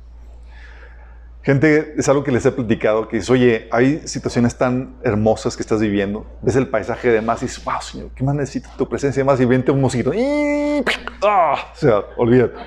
[1.47, 5.63] Gente, es algo que les he platicado, que dice, oye, hay situaciones tan hermosas que
[5.63, 8.89] estás viviendo, ves el paisaje de más y dices, wow, Señor, ¿qué más necesito tu
[8.89, 9.39] presencia más?
[9.39, 10.13] Y vente un mosquito.
[10.13, 10.83] Y,
[11.23, 11.71] ¡ah!
[11.71, 12.53] O sea, olvídate.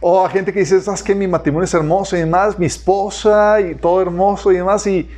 [0.00, 3.60] o a gente que dice, sabes que mi matrimonio es hermoso y demás, mi esposa
[3.60, 5.10] y todo hermoso y demás, y,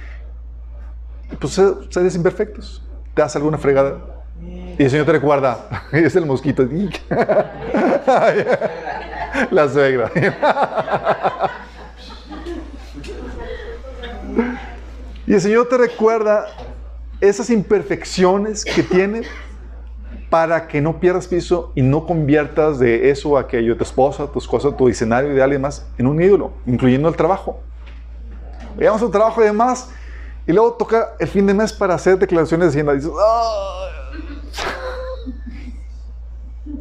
[1.39, 1.61] pues
[1.91, 2.83] seres imperfectos.
[3.13, 3.99] Te das alguna fregada.
[4.79, 6.67] Y el Señor te recuerda, es el mosquito.
[9.51, 10.11] La suegra.
[15.27, 16.47] Y el Señor te recuerda
[17.21, 19.27] esas imperfecciones que tienes
[20.31, 24.77] para que no pierdas piso y no conviertas de eso, aquello, tu esposa, tus cosas,
[24.77, 27.61] tu escenario ideal y demás, en un ídolo, incluyendo el trabajo.
[28.77, 29.91] Veamos el trabajo y demás,
[30.47, 33.11] y luego toca el fin de mes para hacer declaraciones de dices,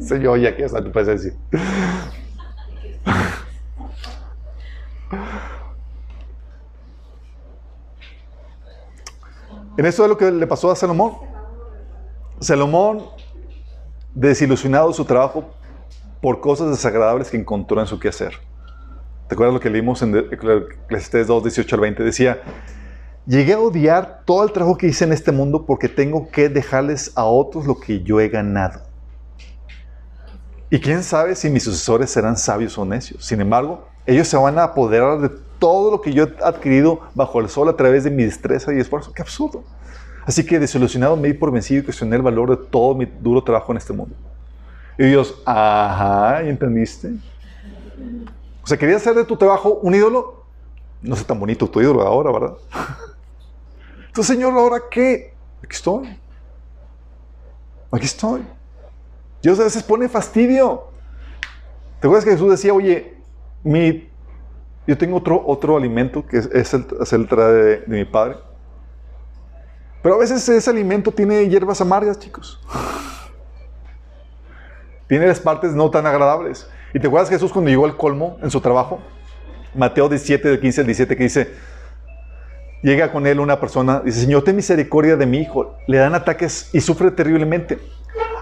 [0.00, 1.32] Señor, ya que está tu presencia.
[9.76, 11.12] En eso es lo que le pasó a Salomón.
[12.40, 13.02] Salomón,
[14.14, 15.44] desilusionado de su trabajo
[16.22, 18.32] por cosas desagradables que encontró en su quehacer.
[19.28, 22.02] ¿Te acuerdas lo que leímos en Eclesiastes 2, 18 al 20?
[22.04, 22.42] Decía,
[23.26, 27.12] llegué a odiar todo el trabajo que hice en este mundo porque tengo que dejarles
[27.14, 28.80] a otros lo que yo he ganado.
[30.70, 33.24] Y quién sabe si mis sucesores serán sabios o necios.
[33.24, 37.40] Sin embargo, ellos se van a apoderar de todo lo que yo he adquirido bajo
[37.40, 39.12] el sol a través de mi destreza y esfuerzo.
[39.12, 39.62] ¡Qué absurdo!
[40.24, 43.42] Así que desilusionado me di por vencido y cuestioné el valor de todo mi duro
[43.42, 44.14] trabajo en este mundo.
[44.98, 47.12] Y Dios, ajá, ¿entendiste?
[48.62, 50.44] O sea, ¿querías hacer de tu trabajo un ídolo?
[51.00, 52.56] No sé tan bonito tu ídolo ahora, ¿verdad?
[54.08, 55.34] Entonces, Señor, ¿ahora qué?
[55.62, 56.18] Aquí estoy.
[57.92, 58.55] Aquí estoy.
[59.46, 60.88] Dios a veces pone fastidio.
[62.00, 63.16] ¿Te acuerdas que Jesús decía, oye,
[64.88, 68.38] yo tengo otro, otro alimento que es, el, es el traje de, mi padre?
[70.02, 72.60] Pero a veces ese alimento tiene hierbas amargas, chicos.
[75.06, 76.68] tiene las partes no tan agradables.
[76.92, 78.98] ¿Y te acuerdas Jesús cuando llegó al colmo en su trabajo?
[79.76, 81.54] Mateo 17, del 15 al 17, que dice,
[82.82, 85.76] llega con él una persona, dice, Señor, ten misericordia de mi hijo.
[85.86, 87.78] Le dan ataques y sufre terriblemente.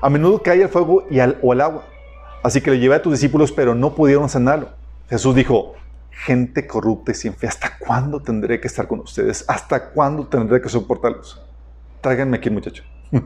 [0.01, 1.85] A menudo cae el fuego y al, o al agua.
[2.43, 4.69] Así que le llevé a tus discípulos, pero no pudieron sanarlo.
[5.09, 5.75] Jesús dijo,
[6.11, 9.45] gente corrupta y sin fe, ¿hasta cuándo tendré que estar con ustedes?
[9.49, 11.43] ¿Hasta cuándo tendré que soportarlos?
[12.01, 12.85] Tráiganme aquí, muchacho.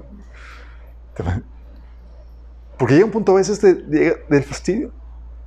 [2.78, 4.92] Porque llega un punto a veces de, del fastidio.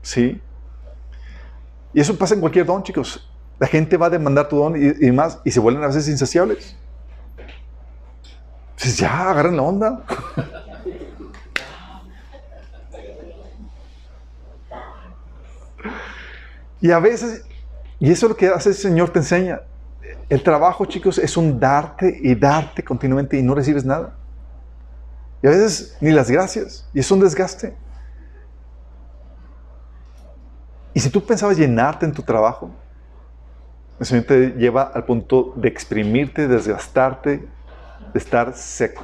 [0.02, 0.42] Sí.
[1.94, 3.30] Y eso pasa en cualquier don, chicos.
[3.58, 6.76] La gente va a demandar tu don y, más, y se vuelven a veces insaciables.
[8.76, 10.04] Dices, ya, agarren la onda.
[16.82, 17.46] Y a veces,
[18.00, 19.62] y eso es lo que hace el Señor, te enseña.
[20.28, 24.16] El trabajo, chicos, es un darte y darte continuamente y no recibes nada.
[25.44, 26.88] Y a veces ni las gracias.
[26.94, 27.76] Y es un desgaste.
[30.94, 32.72] Y si tú pensabas llenarte en tu trabajo,
[34.00, 37.48] el Señor te lleva al punto de exprimirte, desgastarte,
[38.14, 39.04] de estar seco.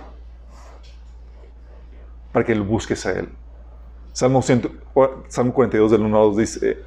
[2.32, 3.30] Para que lo busques a Él.
[4.11, 6.78] Salmo, 42 del 1 al 2 dice,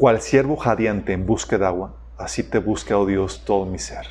[0.00, 4.06] cual siervo jadeante en busca de agua, así te busca, oh Dios, todo mi ser.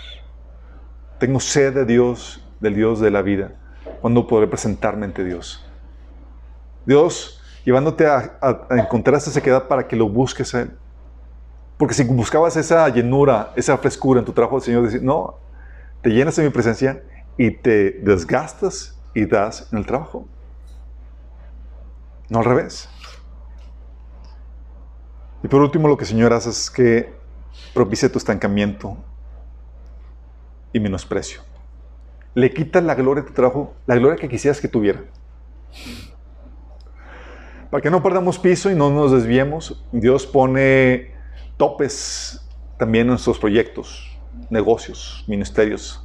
[1.17, 3.53] Tengo sed de Dios, del Dios de la vida.
[3.99, 5.67] ¿Cuándo podré presentarme ante Dios?
[6.85, 8.37] Dios llevándote a,
[8.69, 10.77] encontrar esa sequedad para que lo busques a Él.
[11.75, 15.39] Porque si buscabas esa llenura, esa frescura en tu trabajo, el Señor dice, no,
[16.03, 17.01] te llenas de mi presencia
[17.35, 20.27] y te desgastas y das en el trabajo.
[22.29, 22.87] No al revés.
[25.43, 27.13] Y por último, lo que el Señor hace es que
[27.73, 28.97] propicia tu estancamiento
[30.73, 31.41] y menosprecio.
[32.35, 35.01] Le quita la gloria de tu trabajo, la gloria que quisieras que tuviera.
[37.69, 41.13] Para que no perdamos piso y no nos desviemos, Dios pone
[41.57, 44.17] topes también en nuestros proyectos,
[44.49, 46.03] negocios, ministerios.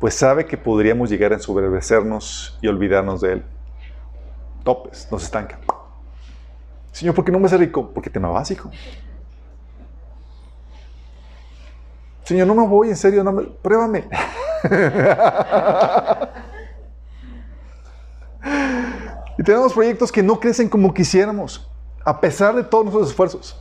[0.00, 3.44] Pues sabe que podríamos llegar a ensoberbecernos y olvidarnos de Él.
[4.64, 5.60] Topes, nos estancan.
[6.94, 7.90] Señor, ¿por qué no me hace rico?
[7.92, 8.70] Porque tema básico.
[12.22, 14.08] Señor, no me voy, en serio, no me, pruébame.
[19.36, 21.68] y tenemos proyectos que no crecen como quisiéramos,
[22.04, 23.60] a pesar de todos nuestros esfuerzos.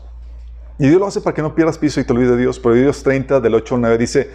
[0.77, 2.61] Y Dios lo hace para que no pierdas piso y te olvides de Dios.
[2.61, 4.29] Dios 30, del 8 al 9, dice,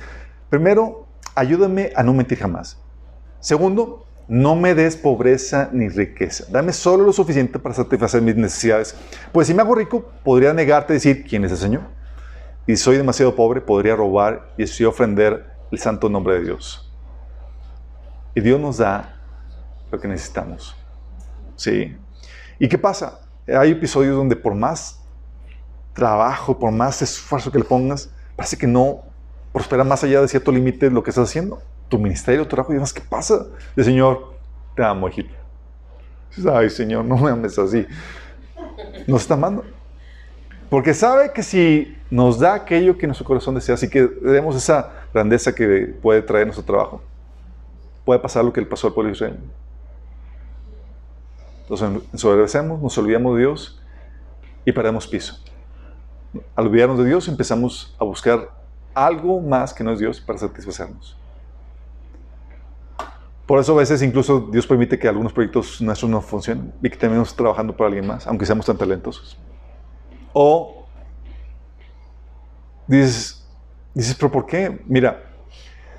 [0.51, 2.79] primero, ayúdame a no mentir jamás.
[3.39, 6.45] Segundo, no me des pobreza ni riqueza.
[6.51, 8.95] Dame solo lo suficiente para satisfacer mis necesidades.
[9.33, 11.83] Pues si me hago rico, podría negarte a decir quién es el Señor.
[12.67, 16.93] Y si soy demasiado pobre, podría robar y así ofender el santo nombre de Dios.
[18.35, 19.17] Y Dios nos da
[19.91, 20.77] lo que necesitamos.
[21.57, 21.97] ¿Sí?
[22.59, 23.21] ¿Y qué pasa?
[23.47, 25.01] Hay episodios donde por más
[25.95, 29.05] trabajo, por más esfuerzo que le pongas, parece que no
[29.55, 32.75] prospera más allá de cierto límite lo que estás haciendo tu ministerio, tu trabajo, y
[32.75, 33.47] demás, ¿qué pasa?
[33.77, 34.35] El Señor,
[34.75, 35.35] te amo, hijito.
[36.53, 37.87] Ay, Señor, no me ames así.
[39.07, 39.65] Nos está amando.
[40.71, 44.93] Porque sabe que si nos da aquello que nuestro corazón desea, así que demos esa
[45.13, 47.03] grandeza que puede traer nuestro trabajo,
[48.05, 49.39] puede pasar lo que le pasó al pueblo de Israel.
[51.69, 53.83] Nos ensobrecemos, nos olvidamos de Dios
[54.65, 55.39] y perdemos piso.
[56.55, 58.51] Al olvidarnos de Dios empezamos a buscar
[58.95, 61.18] algo más que no es Dios para satisfacernos.
[63.49, 66.99] Por eso a veces incluso Dios permite que algunos proyectos nuestros no funcionen y que
[66.99, 69.39] terminemos trabajando para alguien más, aunque seamos tan talentosos.
[70.35, 70.87] O
[72.87, 73.49] dices,
[73.95, 74.83] dices, pero ¿por qué?
[74.85, 75.33] Mira,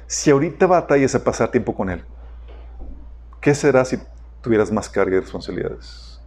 [0.06, 2.06] si ahorita batallas a pasar tiempo con Él,
[3.42, 3.98] ¿qué será si
[4.44, 6.22] tuvieras más carga de responsabilidades?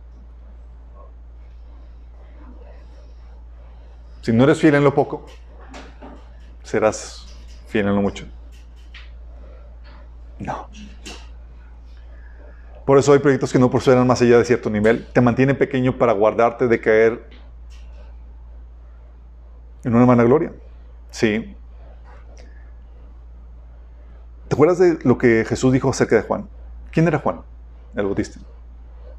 [4.22, 5.24] Si no eres fiel en lo poco,
[6.64, 7.32] serás
[7.68, 8.26] fiel en lo mucho.
[10.40, 10.68] No.
[12.84, 15.06] Por eso hay proyectos que no prosperan más allá de cierto nivel.
[15.12, 17.28] Te mantienen pequeño para guardarte de caer
[19.84, 20.52] en una mala gloria.
[21.10, 21.54] Sí.
[24.48, 26.48] ¿Te acuerdas de lo que Jesús dijo acerca de Juan?
[26.90, 27.42] ¿Quién era Juan,
[27.94, 28.40] el Bautista?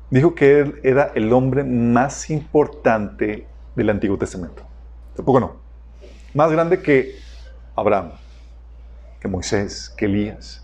[0.09, 4.63] Dijo que él era el hombre más importante del Antiguo Testamento.
[5.15, 5.55] Tampoco no.
[6.33, 7.15] Más grande que
[7.75, 8.11] Abraham,
[9.19, 10.62] que Moisés, que Elías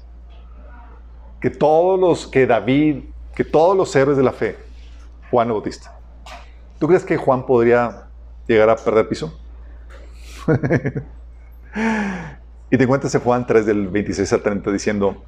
[1.39, 3.03] que todos los, que David,
[3.35, 4.57] que todos los héroes de la fe,
[5.31, 5.97] Juan el Bautista.
[6.79, 8.07] ¿Tú crees que Juan podría
[8.47, 9.37] llegar a perder piso?
[12.71, 15.23] y te encuentras en Juan 3 del 26 al 30 diciendo,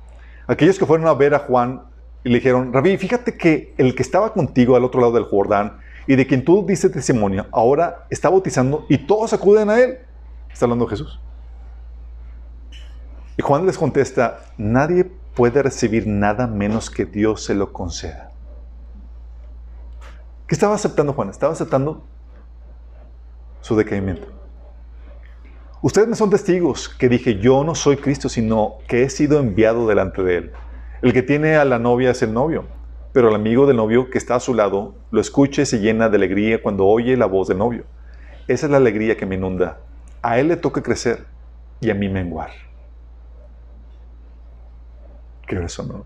[0.48, 1.84] aquellos que fueron a ver a Juan
[2.24, 5.80] y le dijeron, Rabí, fíjate que el que estaba contigo al otro lado del Jordán
[6.08, 10.00] y de quien tú diste testimonio, ahora está bautizando y todos acuden a él.
[10.52, 11.20] Está hablando Jesús.
[13.38, 18.32] Y Juan les contesta, nadie puede recibir nada menos que Dios se lo conceda.
[20.48, 21.30] ¿Qué estaba aceptando Juan?
[21.30, 22.04] Estaba aceptando
[23.62, 24.28] su decaimiento.
[25.82, 29.88] Ustedes me son testigos que dije, yo no soy Cristo, sino que he sido enviado
[29.88, 30.52] delante de Él.
[31.02, 32.66] El que tiene a la novia es el novio,
[33.14, 36.10] pero el amigo del novio que está a su lado lo escucha y se llena
[36.10, 37.86] de alegría cuando oye la voz del novio.
[38.48, 39.80] Esa es la alegría que me inunda.
[40.22, 41.26] A Él le toca crecer
[41.80, 42.71] y a mí menguar
[45.48, 46.06] eso no.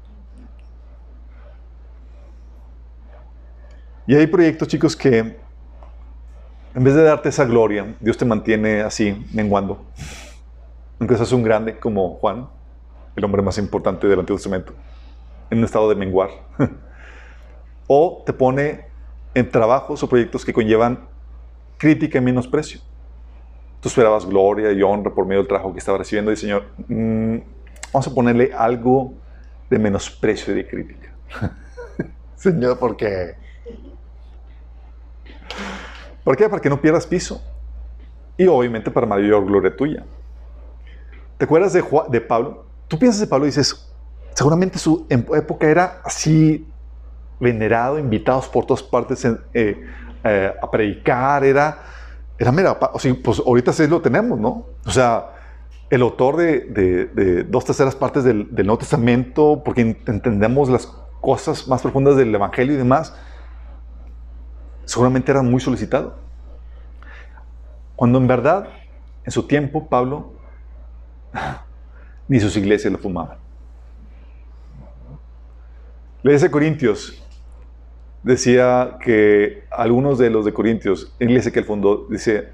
[4.08, 5.20] Y hay proyectos, chicos, que
[6.76, 9.86] en vez de darte esa gloria, Dios te mantiene así, menguando,
[11.00, 12.48] aunque seas un grande como Juan,
[13.16, 14.74] el hombre más importante del Antiguo Testamento,
[15.50, 16.30] en un estado de menguar.
[17.88, 18.86] o te pone
[19.34, 21.08] en trabajos o proyectos que conllevan
[21.78, 22.82] crítica y menosprecio.
[23.82, 27.38] Tú esperabas gloria y honra por medio del trabajo que estaba recibiendo y Señor, mm,
[27.94, 29.14] vamos a ponerle algo
[29.76, 31.11] de menosprecio y de crítica.
[32.36, 33.36] Señor, ¿por qué?
[36.23, 36.47] ¿Por qué?
[36.47, 37.43] Para que no pierdas piso.
[38.38, 40.05] Y obviamente para mayor gloria tuya.
[41.38, 42.65] ¿Te acuerdas de, de Pablo?
[42.88, 43.91] Tú piensas de Pablo y dices,
[44.34, 46.65] seguramente su época era así
[47.38, 49.36] venerado, invitados por todas partes eh,
[50.23, 51.84] eh, a predicar, era,
[52.38, 54.67] era mira, o sea, pues ahorita sí lo tenemos, ¿no?
[54.86, 55.35] O sea,
[55.90, 60.88] el autor de, dos terceras partes del, del, Nuevo Testamento, porque entendemos las
[61.22, 63.16] cosas más profundas del Evangelio y demás,
[64.86, 66.16] seguramente era muy solicitado.
[67.96, 68.68] Cuando en verdad,
[69.24, 70.34] en su tiempo, Pablo
[72.28, 73.38] ni sus iglesias lo fumaban.
[76.24, 77.24] Le dice Corintios,
[78.24, 82.50] decía que algunos de los de Corintios, en iglesia que él fundó, dice,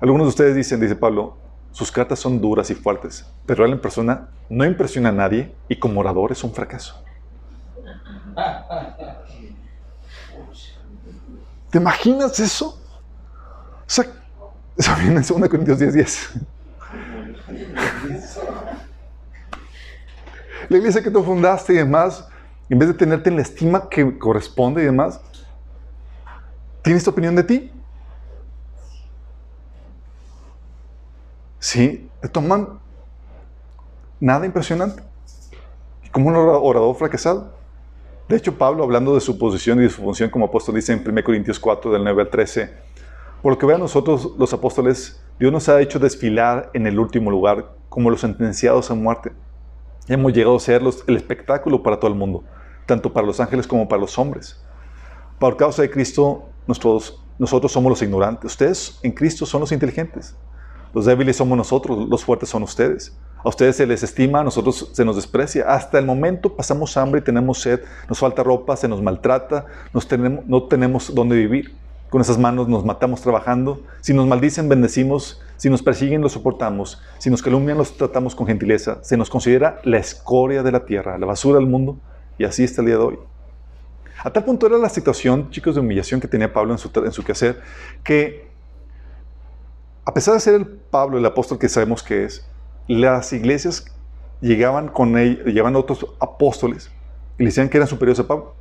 [0.00, 1.36] algunos de ustedes dicen, dice Pablo,
[1.72, 5.76] sus cartas son duras y fuertes, pero él en persona no impresiona a nadie y
[5.78, 7.02] como orador es un fracaso.
[11.70, 12.78] ¿Te imaginas eso?
[13.86, 14.04] O sea,
[14.76, 16.30] eso viene en 2 Corintios 10, 10.
[20.68, 22.28] La iglesia que tú fundaste y demás,
[22.68, 25.20] en vez de tenerte en la estima que corresponde y demás,
[26.82, 27.72] ¿tiene esta opinión de ti?
[31.62, 32.80] Sí, te toman
[34.18, 35.00] nada impresionante.
[36.10, 37.54] Como un orador fracasado.
[38.28, 41.08] De hecho, Pablo, hablando de su posición y de su función como apóstol, dice en
[41.08, 42.74] 1 Corintios 4, del 9 al 13,
[43.42, 47.30] por lo que vean nosotros los apóstoles, Dios nos ha hecho desfilar en el último
[47.30, 49.30] lugar como los sentenciados a muerte.
[50.08, 52.42] Hemos llegado a ser el espectáculo para todo el mundo
[52.86, 54.60] tanto para los ángeles como para los hombres.
[55.38, 58.50] Por causa de Cristo, nosotros, nosotros somos los ignorantes.
[58.50, 60.34] Ustedes en Cristo son los inteligentes.
[60.94, 63.16] Los débiles somos nosotros, los fuertes son ustedes.
[63.44, 65.64] A ustedes se les estima, a nosotros se nos desprecia.
[65.68, 70.06] Hasta el momento pasamos hambre y tenemos sed, nos falta ropa, se nos maltrata, nos
[70.06, 71.74] tenemos, no tenemos dónde vivir.
[72.08, 73.80] Con esas manos nos matamos trabajando.
[74.02, 75.40] Si nos maldicen, bendecimos.
[75.56, 77.00] Si nos persiguen, los soportamos.
[77.18, 78.98] Si nos calumnian, los tratamos con gentileza.
[79.02, 81.96] Se nos considera la escoria de la tierra, la basura del mundo
[82.38, 83.18] y así está el día de hoy.
[84.22, 87.12] A tal punto era la situación, chicos, de humillación que tenía Pablo en su, en
[87.12, 87.60] su quehacer,
[88.04, 88.51] que
[90.04, 92.46] a pesar de ser el Pablo, el apóstol que sabemos que es,
[92.88, 93.84] las iglesias
[94.40, 96.90] llegaban con él, llegaban otros apóstoles
[97.38, 98.54] y le decían que eran superiores a Pablo.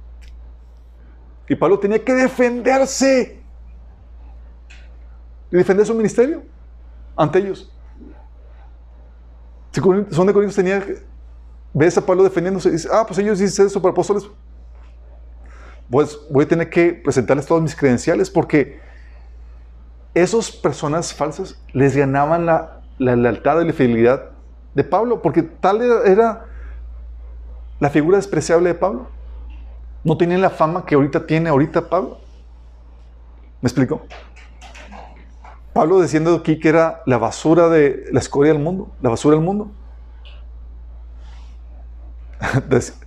[1.47, 3.41] Y Pablo tenía que defenderse
[5.51, 6.43] y defender su ministerio
[7.15, 7.71] ante ellos.
[10.11, 10.85] Son de Corintios tenía
[11.73, 14.29] ves a Pablo defendiéndose y dice, ah, pues ellos dicen eso para apóstoles.
[15.89, 18.79] Pues voy a tener que presentarles todas mis credenciales porque
[20.13, 24.29] esas personas falsas les ganaban la, lealtad y la fidelidad
[24.73, 26.45] de Pablo, porque tal era,
[27.79, 29.07] la figura despreciable de Pablo.
[30.03, 32.19] No tenían la fama que ahorita tiene ahorita Pablo.
[33.61, 34.01] ¿Me explico?
[35.73, 39.45] Pablo diciendo aquí que era la basura de la escoria del mundo, la basura del
[39.45, 39.71] mundo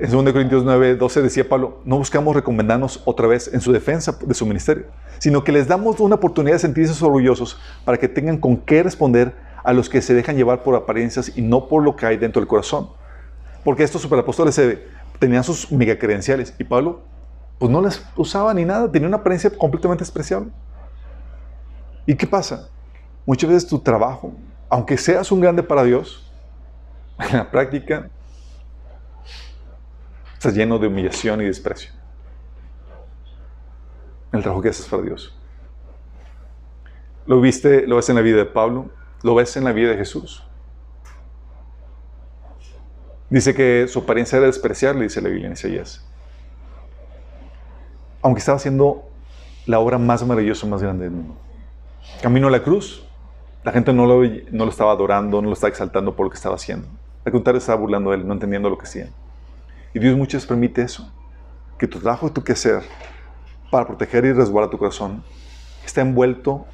[0.00, 4.16] en 2 Corintios 9, 12 decía Pablo, no buscamos recomendarnos otra vez en su defensa
[4.24, 4.86] de su ministerio,
[5.18, 9.34] sino que les damos una oportunidad de sentirse orgullosos para que tengan con qué responder
[9.62, 12.40] a los que se dejan llevar por apariencias y no por lo que hay dentro
[12.40, 12.88] del corazón.
[13.62, 14.58] Porque estos superapóstoles
[15.18, 17.02] tenían sus mega credenciales y Pablo
[17.58, 20.50] pues no les usaba ni nada, tenía una apariencia completamente despreciable.
[22.06, 22.70] ¿Y qué pasa?
[23.26, 24.32] Muchas veces tu trabajo,
[24.70, 26.26] aunque seas un grande para Dios,
[27.18, 28.08] en la práctica
[30.40, 31.92] Estás lleno de humillación y desprecio.
[34.32, 35.38] El trabajo que haces para Dios.
[37.26, 38.88] Lo viste, lo ves en la vida de Pablo,
[39.22, 40.42] lo ves en la vida de Jesús.
[43.28, 46.08] Dice que su apariencia era despreciable, dice la Biblia en Isaías.
[48.22, 49.10] Aunque estaba haciendo
[49.66, 51.36] la obra más maravillosa, más grande del mundo.
[52.22, 53.06] Camino a la cruz,
[53.62, 54.22] la gente no lo,
[54.52, 56.88] no lo estaba adorando, no lo estaba exaltando por lo que estaba haciendo.
[57.26, 59.10] Al contrario, estaba burlando de él, no entendiendo lo que hacía.
[59.92, 61.12] Y Dios muchas permite eso.
[61.78, 62.82] Que tu trabajo tu quehacer
[63.70, 65.24] para proteger y resguardar tu corazón
[65.84, 66.66] está envuelto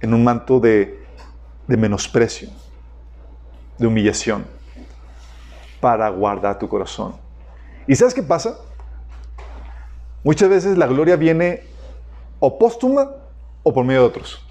[0.00, 1.04] en un manto de,
[1.66, 2.48] de menosprecio,
[3.78, 4.46] de humillación,
[5.80, 7.16] para guardar tu corazón.
[7.86, 8.58] ¿Y sabes qué pasa?
[10.22, 11.64] Muchas veces la gloria viene
[12.38, 13.10] o póstuma
[13.62, 14.46] o por medio de otros.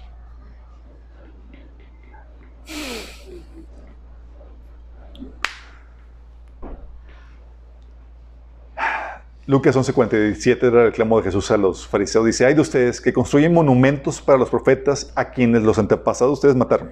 [9.50, 12.24] Lucas 11:47 era el reclamo de Jesús a los fariseos.
[12.24, 16.54] Dice, hay de ustedes que construyen monumentos para los profetas a quienes los antepasados ustedes
[16.54, 16.88] mataron.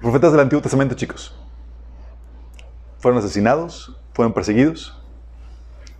[0.00, 1.36] profetas del Antiguo Testamento, chicos.
[3.00, 4.96] Fueron asesinados, fueron perseguidos,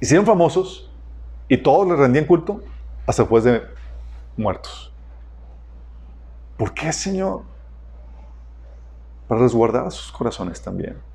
[0.00, 0.88] hicieron famosos
[1.48, 2.62] y todos les rendían culto
[3.08, 3.62] hasta después de
[4.36, 4.92] muertos.
[6.56, 7.42] ¿Por qué, Señor?
[9.26, 11.07] Para resguardar sus corazones también.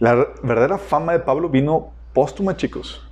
[0.00, 3.06] La verdadera fama de Pablo vino póstuma, chicos.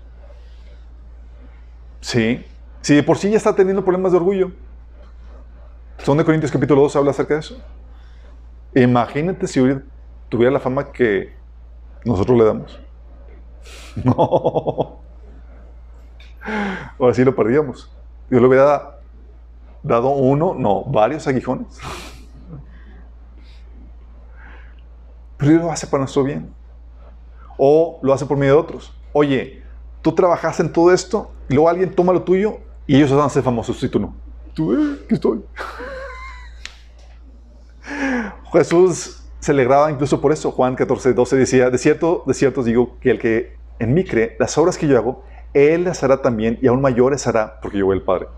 [2.00, 2.44] Sí.
[2.80, 4.52] Si de por sí ya está teniendo problemas de orgullo.
[5.98, 7.62] Son de Corintios capítulo 2 habla acerca de eso.
[8.74, 9.60] Imagínate si
[10.30, 11.34] tuviera la fama que
[12.04, 12.80] nosotros le damos.
[14.04, 15.00] No.
[16.98, 17.90] Ahora sí lo perdíamos.
[18.30, 19.00] Yo le hubiera
[19.82, 21.78] dado uno, no, varios aguijones.
[25.36, 26.57] Pero Dios lo hace para nuestro bien
[27.58, 28.94] o lo hace por medio de otros.
[29.12, 29.62] Oye,
[30.00, 33.28] tú trabajaste en todo esto y luego alguien toma lo tuyo y ellos van a
[33.28, 34.14] ser famosos y tú no.
[34.54, 35.44] Tú, eh, ¿qué estoy?
[38.52, 40.50] Jesús se alegraba incluso por eso.
[40.52, 44.36] Juan 14, 12 decía, de cierto, de cierto digo que el que en mí cree,
[44.38, 47.86] las obras que yo hago, él las hará también y aún mayores hará porque yo
[47.86, 48.28] voy al Padre.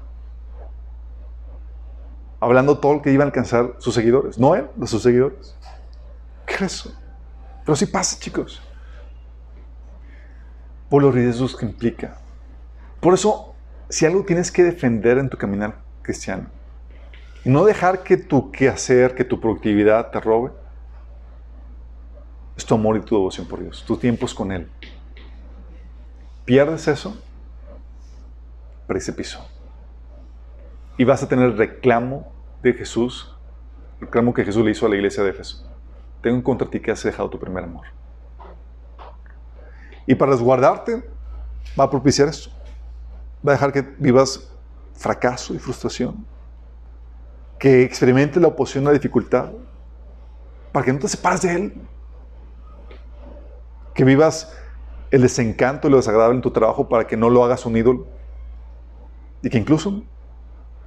[2.40, 4.38] Hablando todo lo que iban a alcanzar sus seguidores.
[4.38, 5.54] No él, de sus seguidores.
[6.46, 6.92] ¿Qué es eso?
[7.64, 8.62] Pero sí pasa, chicos
[10.90, 12.18] por los riesgos que implica.
[13.00, 13.54] Por eso,
[13.88, 16.48] si algo tienes que defender en tu caminar cristiano,
[17.44, 20.50] y no dejar que tu quehacer, que tu productividad te robe,
[22.56, 24.68] es tu amor y tu devoción por Dios, tus tiempos con Él.
[26.44, 27.16] Pierdes eso,
[28.86, 29.40] precipicio.
[30.98, 32.30] Y vas a tener reclamo
[32.62, 33.34] de Jesús,
[34.00, 35.66] reclamo que Jesús le hizo a la iglesia de Éfeso.
[36.20, 37.86] Tengo en contra ti que has dejado tu primer amor.
[40.10, 41.08] Y para resguardarte,
[41.78, 42.50] va a propiciar esto.
[43.46, 44.50] Va a dejar que vivas
[44.92, 46.26] fracaso y frustración.
[47.60, 49.52] Que experimentes la oposición, la dificultad.
[50.72, 51.74] Para que no te separes de Él.
[53.94, 54.52] Que vivas
[55.12, 58.08] el desencanto y lo desagradable en tu trabajo para que no lo hagas un ídolo.
[59.42, 60.02] Y que incluso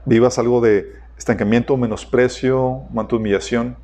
[0.03, 3.77] vivas algo de estancamiento, menosprecio, manto humillación,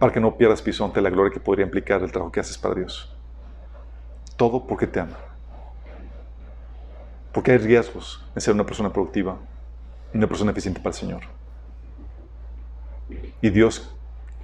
[0.00, 2.58] para que no pierdas piso ante la gloria que podría implicar el trabajo que haces
[2.58, 3.13] para Dios.
[4.36, 5.16] Todo porque te ama.
[7.32, 9.36] Porque hay riesgos en ser una persona productiva
[10.12, 11.22] y una persona eficiente para el Señor.
[13.40, 13.94] Y Dios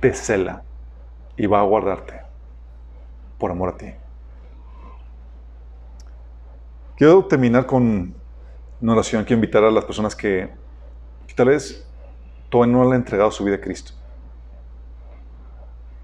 [0.00, 0.62] te cela
[1.36, 2.20] y va a guardarte
[3.38, 3.92] por amor a ti.
[6.96, 8.14] Quiero terminar con
[8.80, 9.24] una oración.
[9.24, 10.50] Quiero invitar a las personas que,
[11.34, 11.86] tal vez
[12.50, 13.92] todavía no le han entregado su vida a Cristo.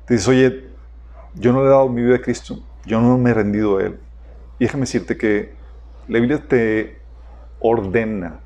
[0.07, 0.71] Te dices, oye,
[1.35, 2.61] yo no le he dado mi vida a Cristo.
[2.87, 3.99] Yo no me he rendido a Él.
[4.59, 5.55] Y déjame decirte que
[6.09, 7.01] la Biblia te
[7.61, 8.41] ordena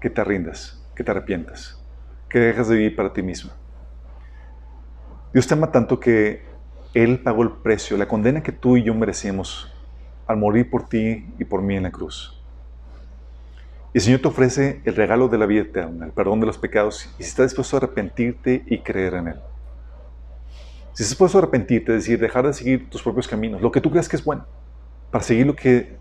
[0.00, 1.82] que te rindas, que te arrepientas,
[2.28, 3.50] que dejes de vivir para ti mismo.
[5.32, 6.42] Dios te ama tanto que
[6.94, 9.72] Él pagó el precio, la condena que tú y yo merecemos
[10.26, 12.34] al morir por ti y por mí en la cruz.
[13.94, 16.58] Y el Señor te ofrece el regalo de la vida eterna, el perdón de los
[16.58, 19.40] pecados, y si estás dispuesto a arrepentirte y creer en Él.
[20.98, 23.80] Si estás dispuesto a arrepentirte, es decir, dejar de seguir tus propios caminos, lo que
[23.80, 24.46] tú crees que es bueno,
[25.12, 25.96] para seguir lo que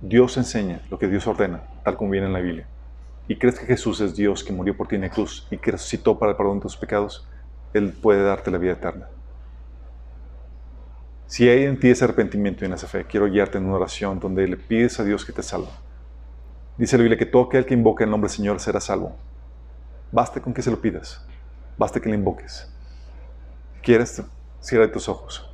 [0.00, 2.68] Dios enseña, lo que Dios ordena, tal como viene en la Biblia,
[3.26, 5.72] y crees que Jesús es Dios que murió por ti en la cruz y que
[5.72, 7.26] resucitó para el perdón de tus pecados,
[7.74, 9.08] Él puede darte la vida eterna.
[11.26, 14.20] Si hay en ti ese arrepentimiento y en esa fe, quiero guiarte en una oración
[14.20, 15.66] donde le pides a Dios que te salve.
[16.76, 19.16] Dice la Biblia que todo aquel que invoque el nombre del Señor será salvo.
[20.12, 21.26] Basta con que se lo pidas.
[21.76, 22.72] Basta que le invoques
[23.82, 24.22] quieres,
[24.60, 25.48] cierra tus ojos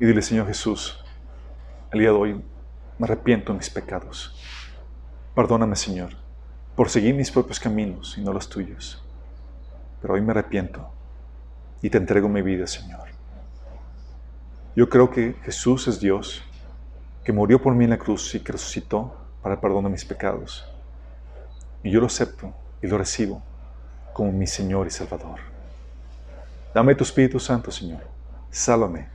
[0.00, 1.02] y dile, Señor Jesús,
[1.92, 2.44] el día de hoy
[2.98, 4.34] me arrepiento de mis pecados.
[5.34, 6.10] Perdóname, Señor,
[6.74, 9.02] por seguir mis propios caminos y no los tuyos.
[10.02, 10.90] Pero hoy me arrepiento
[11.80, 13.08] y te entrego mi vida, Señor.
[14.76, 16.42] Yo creo que Jesús es Dios,
[17.22, 20.04] que murió por mí en la cruz y que resucitó para el perdón de mis
[20.04, 20.68] pecados.
[21.82, 22.52] Y yo lo acepto
[22.82, 23.42] y lo recibo
[24.12, 25.53] como mi Señor y Salvador.
[26.74, 28.00] Dame tu Espíritu Santo, Señor.
[28.50, 29.08] Sálvame.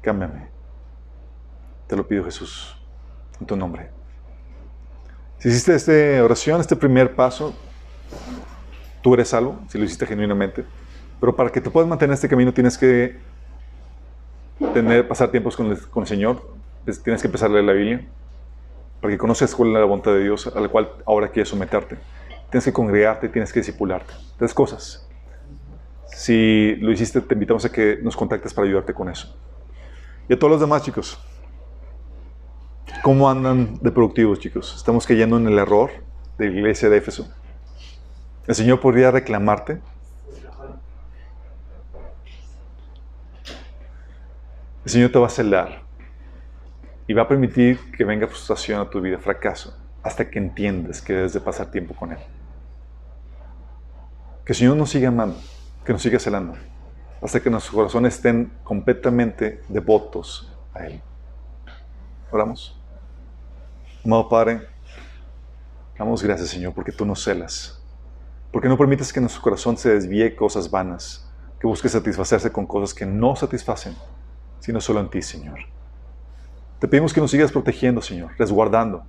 [0.00, 0.48] Cámbiame.
[1.88, 2.76] Te lo pido, Jesús,
[3.40, 3.90] en tu nombre.
[5.38, 7.52] Si hiciste esta oración, este primer paso,
[9.02, 10.64] tú eres salvo, si lo hiciste genuinamente.
[11.20, 13.18] Pero para que te puedas mantener en este camino, tienes que
[14.72, 16.48] tener, pasar tiempos con el, Señor.
[17.02, 18.08] Tienes que empezar a leer la Biblia.
[19.00, 21.98] Para que conozcas cuál es la voluntad de Dios a la cual ahora quieres someterte.
[22.50, 24.14] Tienes que congregarte, tienes que discipularte.
[24.38, 25.08] Tres cosas.
[26.14, 29.34] Si lo hiciste, te invitamos a que nos contactes para ayudarte con eso.
[30.28, 31.18] Y a todos los demás, chicos.
[33.02, 34.74] ¿Cómo andan de productivos, chicos?
[34.76, 35.90] Estamos cayendo en el error
[36.38, 37.28] de la iglesia de Éfeso.
[38.46, 39.80] El Señor podría reclamarte.
[44.84, 45.82] El Señor te va a celar
[47.06, 51.12] y va a permitir que venga frustración a tu vida, fracaso, hasta que entiendas que
[51.12, 52.18] debes de pasar tiempo con Él.
[54.44, 55.36] Que el Señor nos siga amando,
[55.84, 56.54] que nos siga celando,
[57.20, 61.02] hasta que nuestros corazones estén completamente devotos a Él.
[62.30, 62.78] Oramos.
[64.04, 64.60] Amado Padre,
[65.98, 67.80] damos gracias, Señor, porque tú nos celas.
[68.50, 71.30] Porque no permites que nuestro corazón se desvíe cosas vanas,
[71.60, 73.96] que busque satisfacerse con cosas que no satisfacen,
[74.60, 75.60] sino solo en ti, Señor.
[76.78, 79.04] Te pedimos que nos sigas protegiendo, Señor, resguardando,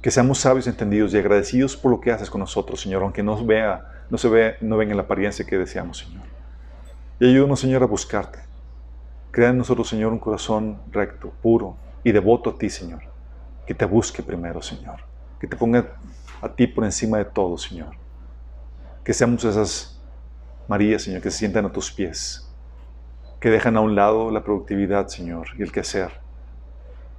[0.00, 3.44] que seamos sabios, entendidos y agradecidos por lo que haces con nosotros, Señor, aunque no,
[3.44, 6.24] vea, no se ve, no venga en la apariencia que deseamos, Señor.
[7.20, 8.40] Y ayúdanos, Señor, a buscarte.
[9.30, 13.02] Crea en nosotros, Señor, un corazón recto, puro y devoto a ti, Señor
[13.68, 15.00] que te busque primero, Señor.
[15.38, 15.92] Que te ponga
[16.40, 17.94] a ti por encima de todo, Señor.
[19.04, 20.00] Que seamos esas
[20.68, 22.50] Marías, Señor, que se sientan a tus pies.
[23.40, 26.12] Que dejan a un lado la productividad, Señor, y el quehacer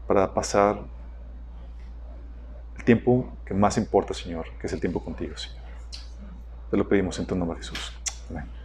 [0.07, 0.79] para pasar
[2.77, 5.68] el tiempo que más importa, Señor, que es el tiempo contigo, Señor.
[6.69, 7.91] Te lo pedimos en tu nombre, Jesús.
[8.29, 8.59] Amén.